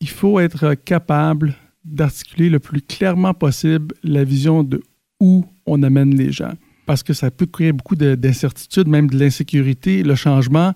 il 0.00 0.08
faut 0.08 0.38
être 0.40 0.74
capable 0.74 1.54
d'articuler 1.84 2.48
le 2.50 2.58
plus 2.58 2.82
clairement 2.82 3.34
possible 3.34 3.94
la 4.02 4.24
vision 4.24 4.62
de 4.62 4.82
où 5.20 5.44
on 5.66 5.82
amène 5.82 6.14
les 6.14 6.30
gens. 6.32 6.52
Parce 6.86 7.02
que 7.02 7.12
ça 7.14 7.30
peut 7.30 7.46
créer 7.46 7.72
beaucoup 7.72 7.96
de- 7.96 8.14
d'incertitudes, 8.14 8.86
même 8.86 9.08
de 9.08 9.18
l'insécurité. 9.18 10.02
Le 10.02 10.14
changement, 10.14 10.72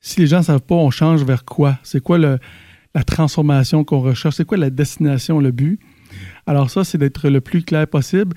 si 0.00 0.20
les 0.20 0.26
gens 0.26 0.38
ne 0.38 0.44
savent 0.44 0.62
pas, 0.62 0.74
on 0.74 0.90
change 0.90 1.22
vers 1.24 1.44
quoi? 1.44 1.78
C'est 1.84 2.00
quoi 2.02 2.18
le- 2.18 2.38
la 2.94 3.04
transformation 3.04 3.84
qu'on 3.84 4.00
recherche? 4.00 4.36
C'est 4.36 4.44
quoi 4.44 4.58
la 4.58 4.70
destination, 4.70 5.38
le 5.38 5.50
but? 5.52 5.78
Alors 6.46 6.70
ça, 6.70 6.82
c'est 6.82 6.98
d'être 6.98 7.28
le 7.28 7.40
plus 7.40 7.62
clair 7.62 7.86
possible. 7.86 8.36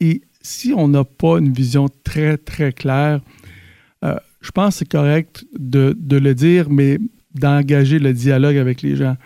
Et 0.00 0.22
si 0.44 0.72
on 0.76 0.88
n'a 0.88 1.04
pas 1.04 1.38
une 1.38 1.52
vision 1.52 1.88
très, 2.04 2.36
très 2.36 2.72
claire, 2.72 3.20
euh, 4.04 4.14
je 4.42 4.50
pense 4.50 4.74
que 4.74 4.78
c'est 4.80 4.88
correct 4.88 5.44
de, 5.58 5.96
le 6.10 6.34
dire, 6.34 6.68
mais 6.70 6.98
d'engager 7.34 7.98
le 7.98 8.12
dialogue 8.12 8.58
avec 8.58 8.82
les 8.82 8.94
gens. 8.94 9.16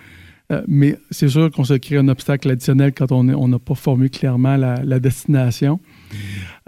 Euh, 0.51 0.63
mais 0.67 0.97
c'est 1.11 1.29
sûr 1.29 1.51
qu'on 1.51 1.65
se 1.65 1.75
crée 1.75 1.99
un 1.99 2.09
obstacle 2.09 2.49
additionnel 2.51 2.93
quand 2.95 3.13
on 3.13 3.49
n'a 3.49 3.59
pas 3.59 3.75
formé 3.75 4.09
clairement 4.09 4.57
la, 4.57 5.01
destination. 5.01 5.81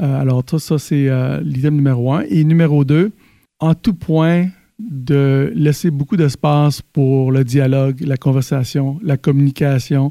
Euh, 0.03 0.21
alors, 0.21 0.43
ça, 0.51 0.59
ça 0.59 0.79
c'est 0.79 1.09
l'item 1.43 1.77
numéro 1.77 2.13
un. 2.13 2.25
Et 2.29 2.43
numéro 2.43 2.85
deux, 2.85 3.13
en 3.61 3.75
tout 3.75 3.95
point, 3.95 4.49
de 4.81 5.53
laisser 5.55 5.91
beaucoup 5.91 6.17
d'espace 6.17 6.81
pour 6.81 7.31
le 7.33 7.45
dialogue, 7.45 8.01
la 8.01 8.17
conversation, 8.17 8.99
la 9.03 9.19
communication, 9.19 10.11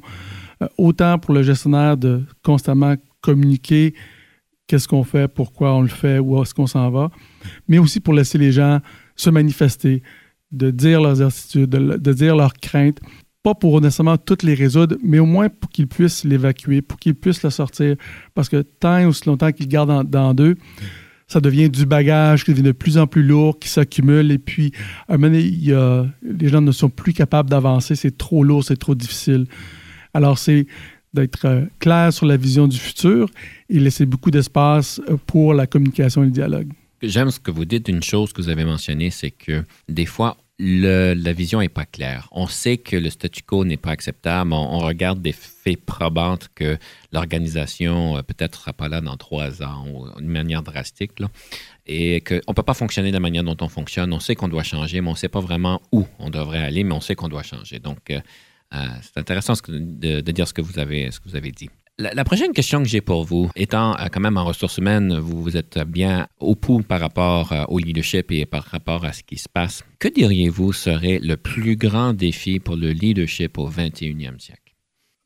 autant 0.77 1.17
pour 1.17 1.33
le 1.33 1.41
gestionnaire 1.41 1.97
de 1.97 2.21
constamment 2.43 2.95
communiquer 3.21 3.95
qu'est-ce 4.69 4.87
qu'on 4.87 5.03
fait, 5.03 5.27
pourquoi 5.27 5.73
on 5.73 5.81
le 5.81 5.87
fait, 5.87 6.19
où 6.19 6.39
est-ce 6.41 6.53
qu'on 6.53 6.67
s'en 6.67 6.89
va, 6.91 7.09
mais 7.67 7.79
aussi 7.79 7.99
pour 7.99 8.13
laisser 8.13 8.37
les 8.37 8.51
gens 8.51 8.79
se 9.15 9.31
manifester, 9.31 10.03
de 10.51 10.69
dire 10.69 11.01
leurs 11.01 11.21
attitudes, 11.21 11.69
de, 11.69 12.13
dire 12.13 12.35
leurs 12.35 12.53
craintes, 12.53 12.99
pas 13.41 13.55
pour 13.55 13.81
nécessairement 13.81 14.17
toutes 14.17 14.43
les 14.43 14.53
résoudre, 14.53 14.95
mais 15.03 15.17
au 15.17 15.25
moins 15.25 15.49
pour 15.49 15.71
qu'ils 15.71 15.87
puissent 15.87 16.23
l'évacuer, 16.23 16.81
pour 16.83 16.99
qu'ils 16.99 17.15
puissent 17.15 17.41
le 17.41 17.49
sortir, 17.49 17.95
parce 18.35 18.47
que 18.47 18.61
tant 18.61 18.99
et 18.99 19.05
aussi 19.05 19.23
longtemps 19.25 19.51
qu'ils 19.51 19.67
gardent 19.67 19.89
dans, 19.89 20.03
dans 20.03 20.33
d'eux, 20.35 20.55
ça 21.27 21.41
devient 21.41 21.69
du 21.69 21.85
bagage 21.87 22.43
qui 22.43 22.51
devient 22.51 22.63
de 22.63 22.71
plus 22.71 22.97
en 22.97 23.07
plus 23.07 23.23
lourd, 23.23 23.57
qui 23.57 23.69
s'accumule, 23.69 24.31
et 24.31 24.37
puis 24.39 24.71
à 25.07 25.13
un 25.13 25.17
moment 25.17 25.31
donné, 25.33 25.43
il 25.45 25.63
y 25.63 25.73
a- 25.73 26.05
les 26.21 26.47
gens 26.47 26.61
ne 26.61 26.71
sont 26.71 26.89
plus 26.89 27.13
capables 27.13 27.49
d'avancer, 27.49 27.95
c'est 27.95 28.15
trop 28.17 28.43
lourd, 28.43 28.63
c'est 28.63 28.77
trop 28.77 28.95
difficile. 28.95 29.45
Alors, 30.13 30.37
c'est 30.37 30.65
d'être 31.13 31.45
euh, 31.45 31.65
clair 31.79 32.13
sur 32.13 32.25
la 32.25 32.37
vision 32.37 32.67
du 32.67 32.77
futur 32.77 33.29
et 33.69 33.79
laisser 33.79 34.05
beaucoup 34.05 34.31
d'espace 34.31 35.01
euh, 35.09 35.17
pour 35.25 35.53
la 35.53 35.67
communication 35.67 36.23
et 36.23 36.25
le 36.25 36.31
dialogue. 36.31 36.71
J'aime 37.01 37.31
ce 37.31 37.39
que 37.39 37.51
vous 37.51 37.65
dites. 37.65 37.87
Une 37.87 38.03
chose 38.03 38.33
que 38.33 38.41
vous 38.41 38.49
avez 38.49 38.65
mentionnée, 38.65 39.09
c'est 39.09 39.31
que 39.31 39.63
des 39.87 40.05
fois, 40.05 40.37
la 40.59 41.33
vision 41.33 41.59
n'est 41.59 41.69
pas 41.69 41.85
claire. 41.85 42.27
On 42.31 42.47
sait 42.47 42.77
que 42.77 42.97
le 42.97 43.09
statu 43.09 43.43
quo 43.43 43.63
n'est 43.63 43.77
pas 43.77 43.91
acceptable. 43.91 44.51
On, 44.51 44.79
regarde 44.79 45.21
des 45.21 45.31
faits 45.31 45.79
probants 45.85 46.37
que 46.53 46.77
l'organisation 47.13 48.17
euh, 48.17 48.21
peut-être 48.21 48.59
sera 48.59 48.73
pas 48.73 48.89
là 48.89 48.99
dans 48.99 49.15
trois 49.15 49.63
ans 49.63 49.85
ou 49.87 50.19
d'une 50.19 50.27
manière 50.27 50.61
drastique. 50.61 51.11
et 51.87 52.21
qu'on 52.21 52.35
ne 52.35 52.53
peut 52.53 52.63
pas 52.63 52.73
fonctionner 52.73 53.09
de 53.09 53.13
la 53.13 53.21
manière 53.21 53.43
dont 53.43 53.57
on 53.61 53.69
fonctionne. 53.69 54.11
On 54.11 54.19
sait 54.19 54.35
qu'on 54.35 54.49
doit 54.49 54.63
changer, 54.63 54.99
mais 54.99 55.07
on 55.07 55.13
ne 55.13 55.17
sait 55.17 55.29
pas 55.29 55.39
vraiment 55.39 55.81
où 55.93 56.05
on 56.19 56.29
devrait 56.29 56.63
aller, 56.63 56.83
mais 56.83 56.93
on 56.93 57.01
sait 57.01 57.15
qu'on 57.15 57.29
doit 57.29 57.43
changer. 57.43 57.79
Donc, 57.79 58.11
c'est 58.71 59.17
intéressant 59.17 59.53
de, 59.67 60.21
dire 60.31 60.47
ce 60.47 60.53
que 60.53 60.61
vous 60.61 60.79
avez, 60.79 61.11
ce 61.11 61.19
que 61.19 61.29
vous 61.29 61.35
avez 61.35 61.51
dit. 61.51 61.69
La, 62.01 62.23
prochaine 62.23 62.53
question 62.53 62.81
que 62.81 62.87
j'ai 62.87 63.01
pour 63.01 63.25
vous, 63.25 63.51
étant 63.57 63.91
euh, 63.99 64.05
quand 64.09 64.21
même 64.21 64.37
en 64.37 64.45
ressources 64.45 64.77
humaines, 64.77 65.19
vous, 65.19 65.43
vous 65.43 65.57
êtes 65.57 65.77
bien 65.85 66.27
au 66.39 66.55
pouls 66.55 66.81
par 66.81 67.01
rapport 67.01 67.51
euh, 67.51 67.65
au 67.67 67.77
leadership 67.77 68.31
et 68.31 68.45
par 68.45 68.63
rapport 68.63 69.03
à 69.03 69.11
ce 69.11 69.21
qui 69.21 69.37
se 69.37 69.49
passe. 69.49 69.83
Que 69.99 70.07
diriez-vous 70.07 70.71
serait 70.71 71.19
le 71.21 71.35
plus 71.35 71.75
grand 71.75 72.13
défi 72.13 72.61
pour 72.61 72.77
le 72.77 72.91
leadership 72.91 73.57
au 73.57 73.69
21e 73.69 74.39
siècle? 74.39 74.73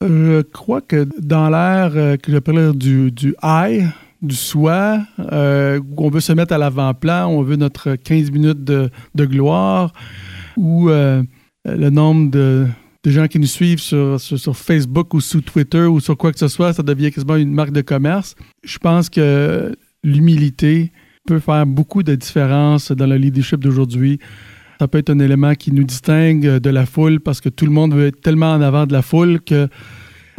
Je 0.01 0.41
crois 0.41 0.81
que 0.81 1.07
dans 1.19 1.47
l'ère 1.51 1.91
euh, 1.95 2.17
que 2.17 2.31
j'appelle 2.31 2.71
du, 2.73 3.11
du 3.11 3.35
I, 3.43 3.83
du 4.23 4.35
soi, 4.35 5.05
où 5.19 6.05
on 6.05 6.09
veut 6.09 6.21
se 6.21 6.33
mettre 6.33 6.55
à 6.55 6.57
l'avant-plan, 6.57 7.27
on 7.27 7.43
veut 7.43 7.55
notre 7.57 7.93
15 7.93 8.31
minutes 8.31 8.63
de, 8.63 8.89
gloire, 9.15 9.93
ou 10.57 10.87
le 10.87 11.89
nombre 11.89 12.31
de, 12.31 12.67
des 13.03 13.11
gens 13.11 13.27
qui 13.27 13.37
nous 13.37 13.47
suivent 13.47 13.79
sur, 13.79 14.19
sur, 14.19 14.55
Facebook 14.55 15.13
ou 15.13 15.19
sur 15.19 15.43
Twitter 15.43 15.83
ou 15.83 15.99
sur 15.99 16.17
quoi 16.17 16.31
que 16.31 16.39
ce 16.39 16.47
soit, 16.47 16.73
ça 16.73 16.83
devient 16.83 17.11
quasiment 17.11 17.35
une 17.35 17.53
marque 17.53 17.71
de 17.71 17.81
commerce. 17.81 18.35
Je 18.63 18.77
pense 18.77 19.09
que 19.09 19.75
l'humilité 20.03 20.91
peut 21.25 21.39
faire 21.39 21.65
beaucoup 21.65 22.01
de 22.01 22.15
différence 22.15 22.91
dans 22.91 23.05
le 23.05 23.17
leadership 23.17 23.59
d'aujourd'hui. 23.59 24.19
Ça 24.79 24.87
peut 24.87 24.99
être 24.99 25.09
un 25.09 25.19
élément 25.19 25.53
qui 25.53 25.71
nous 25.73 25.83
distingue 25.83 26.45
de 26.45 26.69
la 26.69 26.85
foule 26.85 27.19
parce 27.19 27.41
que 27.41 27.49
tout 27.49 27.65
le 27.65 27.71
monde 27.71 27.93
veut 27.93 28.07
être 28.07 28.21
tellement 28.21 28.53
en 28.53 28.61
avant 28.61 28.85
de 28.85 28.93
la 28.93 29.01
foule 29.01 29.41
qu'il 29.41 29.69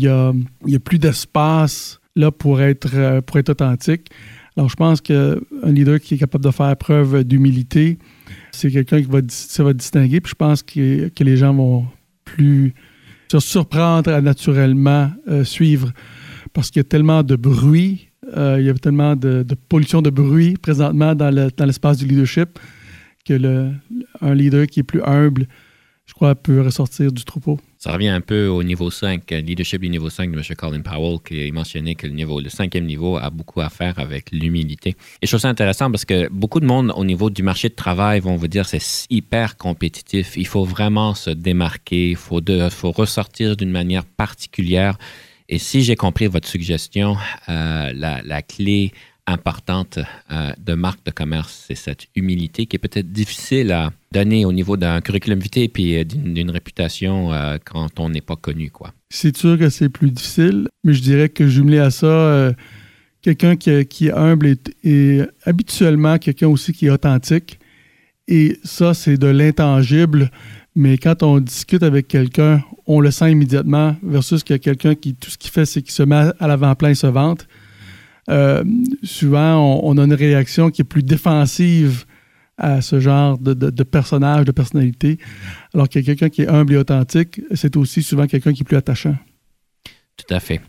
n'y 0.01 0.09
a, 0.09 0.33
y 0.67 0.75
a 0.75 0.81
plus 0.81 0.99
d'espace 0.99 2.01
là 2.17 2.31
pour 2.31 2.63
être, 2.63 3.21
pour 3.21 3.39
être 3.39 3.51
authentique. 3.51 4.11
Alors, 4.57 4.69
je 4.71 4.77
pense 4.77 5.01
qu'un 5.01 5.37
leader 5.65 6.01
qui 6.01 6.15
est 6.15 6.19
capable 6.19 6.45
de 6.45 6.51
faire 6.51 6.77
preuve 6.77 7.25
d'humilité, 7.25 7.99
c'est 8.53 8.71
quelqu'un 8.71 9.03
qui 9.03 9.09
va, 9.09 9.21
ça 9.29 9.65
va 9.65 9.73
distinguer. 9.73 10.21
Puis 10.21 10.31
je 10.31 10.37
pense 10.37 10.63
que, 10.63 11.09
que 11.09 11.25
les 11.25 11.37
gens 11.37 11.53
vont 11.53 11.87
plus 12.25 12.75
se 13.31 13.41
surprendre 13.41 14.13
à 14.13 14.21
naturellement 14.21 15.11
euh, 15.29 15.45
suivre 15.45 15.93
parce 16.53 16.71
qu'il 16.71 16.81
y 16.81 16.85
a 16.87 16.89
tellement 16.89 17.23
de 17.23 17.37
bruit, 17.37 18.09
euh, 18.37 18.57
il 18.61 18.67
y 18.67 18.71
a 18.71 18.75
tellement 18.75 19.17
de, 19.17 19.45
pollution 19.69 20.03
de 20.03 20.11
bruit 20.11 20.57
présentement 20.57 21.15
dans, 21.15 21.35
l'espace 21.59 21.99
du 21.99 22.07
leadership 22.07 22.59
que 23.27 23.71
un 24.21 24.35
leader 24.35 24.67
qui 24.67 24.81
est 24.81 24.85
plus 24.85 25.03
humble, 25.03 25.47
je 26.07 26.13
crois, 26.13 26.35
peut 26.35 26.61
ressortir 26.61 27.11
du 27.11 27.25
troupeau. 27.25 27.59
Ça 27.85 27.93
revient 27.93 28.09
un 28.09 28.23
peu 28.23 28.47
au 28.47 28.63
niveau 28.63 28.91
5, 28.91 29.31
euh, 29.31 29.43
leadership 29.43 29.83
du 29.83 29.91
niveau 29.91 30.09
5 30.09 30.31
de 30.33 30.39
M. 30.39 30.43
Colin 30.57 30.81
Powell, 30.81 31.19
qui 31.23 31.47
a 31.47 31.53
mentionné 31.53 31.95
que 31.95 32.07
le, 32.07 32.15
niveau, 32.15 32.41
le 32.41 32.49
cinquième 32.49 32.87
niveau 32.87 33.19
a 33.19 33.29
beaucoup 33.29 33.61
à 33.61 33.69
faire 33.69 33.99
avec 33.99 34.31
l'humilité. 34.33 34.97
Et 35.21 35.27
je 35.27 35.31
trouve 35.31 35.41
ça 35.41 35.51
intéressant 35.51 35.91
parce 35.91 36.07
que 36.07 36.31
beaucoup 36.31 36.61
de 36.61 36.65
monde 36.65 36.95
au 36.97 37.05
niveau 37.05 37.29
du 37.29 37.43
marché 37.43 37.69
de 37.69 37.75
travail 37.75 38.21
vont 38.21 38.37
vous 38.37 38.49
dire 38.49 38.65
c'est 38.65 38.81
hyper 39.11 39.59
compétitif, 39.59 40.39
il 40.39 40.47
faut 40.47 40.65
vraiment 40.65 41.13
se 41.13 41.29
démarquer, 41.29 42.13
il 42.13 42.17
faut, 42.17 42.41
faut 42.71 42.91
ressortir 42.91 43.55
d'une 43.55 43.71
manière 43.71 44.07
particulière. 44.07 44.97
Et 45.51 45.59
si 45.59 45.83
j'ai 45.83 45.95
compris 45.95 46.27
votre 46.27 46.49
suggestion, 46.49 47.19
euh, 47.51 47.93
la 47.93 48.41
clé 48.41 48.95
importante 49.27 49.99
euh, 50.31 50.53
de 50.59 50.75
marque 50.75 51.05
de 51.05 51.11
commerce, 51.11 51.65
c'est 51.67 51.75
cette 51.75 52.07
humilité 52.15 52.67
qui 52.67 52.77
est 52.77 52.79
peut-être 52.79 53.11
difficile 53.11 53.73
à 53.73 53.91
donner 54.13 54.45
au 54.45 54.53
niveau 54.53 54.77
d'un 54.77 55.01
curriculum 55.01 55.39
vitae 55.39 55.69
puis 55.73 55.97
euh, 55.97 56.05
d'une 56.05 56.51
réputation 56.51 57.33
euh, 57.33 57.57
quand 57.65 57.99
on 57.99 58.11
n'est 58.11 58.21
pas 58.21 58.37
connu. 58.37 58.71
quoi. 58.71 58.93
C'est 59.09 59.37
sûr 59.37 59.59
que 59.59 59.71
c'est 59.71 59.89
plus 59.89 60.11
difficile, 60.11 60.69
mais 60.83 60.93
je 60.93 61.03
dirais 61.03 61.29
que 61.29 61.47
jumelé 61.47 61.79
à 61.79 61.91
ça, 61.91 62.53
quelqu'un 63.23 63.57
qui, 63.57 63.71
est 63.71 64.13
humble 64.13 64.57
et, 64.83 65.23
habituellement 65.45 66.19
quelqu'un 66.19 66.49
aussi 66.49 66.73
qui 66.73 66.87
est 66.87 66.91
authentique. 66.91 67.59
Et 68.27 68.59
ça, 68.65 68.95
c'est 68.95 69.17
de 69.17 69.27
l'intangible, 69.27 70.31
mais 70.75 70.99
quand 70.99 71.23
on 71.23 71.41
discute 71.41 71.83
avec 71.83 72.09
quelqu'un, 72.09 72.63
on 72.87 73.01
le 73.01 73.11
sent 73.11 73.31
immédiatement 73.31 73.97
versus 74.03 74.43
a 74.51 74.59
quelqu'un 74.59 74.95
qui, 74.95 75.15
tout 75.15 75.31
ce 75.31 75.39
qu'il 75.39 75.51
fait, 75.51 75.67
c'est 75.67 75.83
qu'il 75.83 75.93
se 75.93 76.03
met 76.03 76.31
à 76.39 76.47
l'avant-plan 76.47 76.89
et 76.89 76.95
se 76.95 77.07
vante. 77.07 77.47
Euh, 78.31 78.65
souvent, 79.03 79.81
on, 79.83 79.99
a 79.99 80.05
une 80.05 80.15
réaction 80.15 80.71
qui 80.71 80.83
est 80.83 80.85
plus 80.85 81.03
défensive 81.03 82.05
à 82.57 82.81
ce 82.81 83.01
genre 83.01 83.39
de, 83.39 83.83
personnage, 83.83 84.45
de 84.45 84.53
personnalité. 84.53 85.19
Alors 85.75 85.89
que 85.89 85.99
quelqu'un 85.99 86.29
qui 86.29 86.43
est 86.43 86.49
humble 86.49 86.75
et 86.75 86.77
authentique, 86.77 87.41
c'est 87.55 87.77
aussi 87.77 88.03
souvent 88.03 88.27
quelqu'un 88.27 88.53
qui 88.53 88.63
est 88.63 88.65
plus 88.65 88.77
attachant. 88.77 89.17
Tout 90.17 90.33
à 90.33 90.41
fait. 90.41 90.61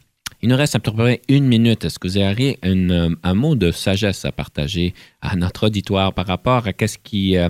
Il 0.41 0.50
nous 0.50 0.58
reste 0.58 0.76
à 0.76 0.80
peu 0.80 0.91
près 0.91 1.22
une 1.30 1.46
minute. 1.46 1.86
Est-ce 1.86 2.00
que 2.00 2.08
vous 2.08 2.18
avez 2.18 2.58
une, 2.63 3.15
un 3.24 3.34
mot 3.34 3.56
de 3.56 3.72
sagesse 3.72 4.26
à 4.26 4.32
partager 4.32 4.94
à 5.22 5.36
notre 5.36 5.68
auditoire 5.68 6.13
par 6.13 6.28
rapport 6.28 6.68
à 6.68 6.74
qu'est-ce 6.74 6.98
qui, 6.98 7.38
euh, 7.38 7.50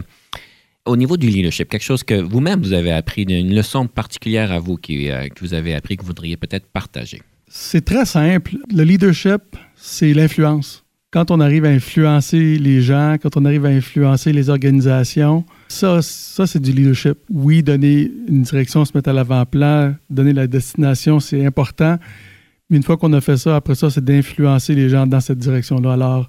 au 0.86 0.96
niveau 0.96 1.18
du 1.18 1.28
leadership, 1.28 1.70
quelque 1.70 1.84
chose 1.84 2.04
que 2.04 2.14
vous-même 2.14 2.62
vous 2.62 2.74
avez 2.74 2.92
appris, 2.92 3.24
une 3.24 3.56
leçon 3.56 3.88
particulière 3.88 4.52
à 4.52 4.60
vous 4.60 4.78
euh, 4.90 5.28
que 5.30 5.40
vous 5.40 5.54
avez 5.54 5.74
appris 5.74 5.98
que 5.98 6.02
vous 6.02 6.08
voudriez 6.08 6.38
peut-être 6.38 6.68
partager? 6.68 7.22
C'est 7.58 7.86
très 7.86 8.06
simple. 8.06 8.58
Le 8.70 8.84
leadership, 8.84 9.42
c'est 9.78 10.14
l'influence. 10.14 10.84
Quand 11.10 11.32
on 11.32 11.40
arrive 11.40 11.64
à 11.64 11.70
influencer 11.70 12.58
les 12.58 12.82
gens, 12.82 13.16
quand 13.20 13.38
on 13.38 13.46
arrive 13.46 13.66
à 13.66 13.70
influencer 13.70 14.34
les 14.34 14.50
organisations, 14.50 15.46
ça, 15.70 16.02
ça 16.02 16.48
c'est 16.48 16.60
du 16.60 16.74
leadership. 16.74 17.18
Oui, 17.30 17.64
donner 17.64 18.12
une 18.28 18.42
direction, 18.42 18.84
se 18.84 18.92
mettre 18.94 19.10
à 19.10 19.14
l'avant-plan, 19.14 19.96
donner 20.10 20.34
la 20.34 20.48
destination, 20.48 21.22
c'est 21.22 21.46
important. 21.46 21.98
Mais 22.70 22.76
une 22.76 22.84
fois 22.84 22.98
qu'on 22.98 23.14
a 23.14 23.22
fait 23.22 23.38
ça, 23.38 23.56
après 23.56 23.76
ça, 23.76 23.90
c'est 23.90 24.04
d'influencer 24.04 24.76
les 24.76 24.90
gens 24.90 25.08
dans 25.08 25.22
cette 25.22 25.40
direction-là. 25.40 25.94
Alors, 25.94 26.28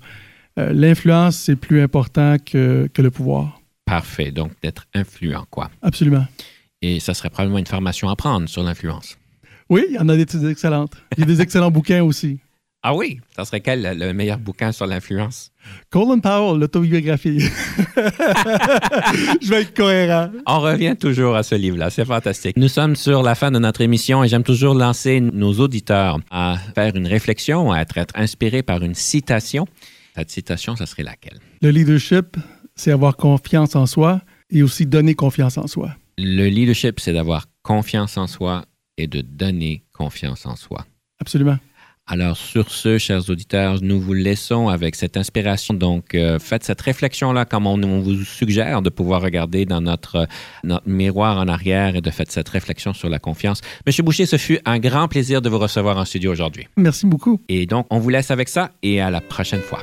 euh, 0.61 0.73
l'influence, 0.73 1.35
c'est 1.35 1.57
plus 1.57 1.83
important 1.83 2.37
que, 2.39 2.89
que 2.95 3.03
le 3.03 3.11
pouvoir. 3.11 3.61
Parfait. 3.85 4.31
Donc, 4.31 4.53
d'être 4.63 4.87
influent, 4.95 5.45
quoi. 5.51 5.71
Absolument. 5.83 6.25
Et 6.83 7.01
ça 7.01 7.15
serait 7.15 7.31
probablement 7.31 7.59
une 7.59 7.67
formation 7.67 8.09
à 8.11 8.15
prendre 8.15 8.49
sur 8.49 8.63
l'influence. 8.63 9.19
Oui, 9.69 9.85
il 9.89 9.97
y 9.97 9.99
en 9.99 10.09
a 10.09 10.17
des 10.17 10.49
excellentes. 10.49 10.93
Il 11.17 11.21
y 11.21 11.23
a 11.25 11.27
des 11.27 11.41
excellents 11.41 11.71
bouquins 11.71 12.03
aussi. 12.03 12.39
Ah 12.89 12.95
oui? 12.95 13.19
Ça 13.35 13.45
serait 13.45 13.61
quel 13.61 13.99
le 13.99 14.13
meilleur 14.13 14.39
bouquin 14.39 14.71
sur 14.71 14.87
l'influence? 14.87 15.51
Colin 15.91 16.21
Powell, 16.21 16.61
l'autobiographie. 16.61 17.41
Je 19.43 19.49
vais 19.49 19.63
être 19.63 19.75
cohérent. 19.75 20.31
On 20.47 20.61
revient 20.61 20.95
toujours 20.97 21.35
à 21.35 21.43
ce 21.43 21.57
livre-là. 21.57 21.91
C'est 21.91 22.05
fantastique. 22.05 22.57
Nous 22.57 22.69
sommes 22.69 22.95
sur 22.95 23.25
la 23.25 23.35
fin 23.35 23.51
de 23.51 23.59
notre 23.59 23.81
émission 23.81 24.23
et 24.23 24.29
j'aime 24.29 24.45
toujours 24.45 24.75
lancer 24.75 25.21
nos 25.21 25.55
auditeurs 25.55 26.21
à 26.31 26.59
faire 26.77 26.95
une 26.95 27.09
réflexion, 27.09 27.73
à 27.73 27.81
être, 27.81 27.99
être 27.99 28.15
inspirés 28.17 28.63
par 28.63 28.85
une 28.85 28.95
citation. 28.95 29.67
Cette 30.15 30.31
citation, 30.31 30.77
ça 30.77 30.87
serait 30.87 31.03
laquelle? 31.03 31.41
Le 31.63 31.71
leadership, 31.71 32.37
c'est 32.77 32.93
avoir 32.93 33.17
confiance 33.17 33.75
en 33.75 33.87
soi 33.87 34.21
et 34.49 34.63
aussi 34.63 34.87
donner 34.87 35.15
confiance 35.15 35.59
en 35.59 35.67
soi. 35.67 35.91
Le 36.19 36.47
leadership, 36.47 37.01
c'est 37.01 37.13
d'avoir 37.13 37.47
confiance 37.65 38.17
en 38.17 38.29
soi 38.29 38.63
et 38.97 39.07
de 39.07 39.21
donner 39.21 39.83
confiance 39.93 40.47
en 40.47 40.57
soi. 40.57 40.87
Absolument. 41.21 41.59
Alors 42.09 42.37
sur 42.37 42.71
ce, 42.71 42.99
chers 42.99 43.29
auditeurs, 43.31 43.83
nous 43.83 44.01
vous 44.01 44.15
laissons 44.15 44.69
avec 44.69 44.95
cette 44.95 45.17
inspiration. 45.17 45.75
Donc, 45.75 46.15
euh, 46.15 46.39
faites 46.39 46.63
cette 46.63 46.81
réflexion-là 46.81 47.45
comme 47.47 47.67
on, 47.67 47.77
vous 48.01 48.23
suggère 48.23 48.81
de 48.81 48.91
pouvoir 48.91 49.23
regarder 49.23 49.65
dans 49.65 49.81
notre, 49.81 50.29
notre 50.63 50.89
miroir 50.89 51.39
en 51.39 51.49
arrière 51.49 51.97
et 51.97 52.01
de 52.01 52.11
faire 52.11 52.27
cette 52.29 52.49
réflexion 52.49 52.93
sur 52.93 53.09
la 53.09 53.19
confiance. 53.19 53.61
Monsieur 53.87 54.05
Boucher, 54.05 54.27
ce 54.27 54.37
fut 54.37 54.61
un 54.65 54.79
grand 54.79 55.09
plaisir 55.09 55.43
de 55.43 55.49
vous 55.49 55.59
recevoir 55.59 55.97
en 55.97 56.05
studio 56.05 56.31
aujourd'hui. 56.31 56.69
Merci 56.77 57.07
beaucoup. 57.07 57.41
Et 57.49 57.67
donc, 57.67 57.87
on 57.91 57.99
vous 57.99 58.11
laisse 58.11 58.31
avec 58.31 58.49
ça 58.49 58.71
et 58.85 59.01
à 59.01 59.11
la 59.11 59.21
prochaine 59.21 59.61
fois. 59.61 59.83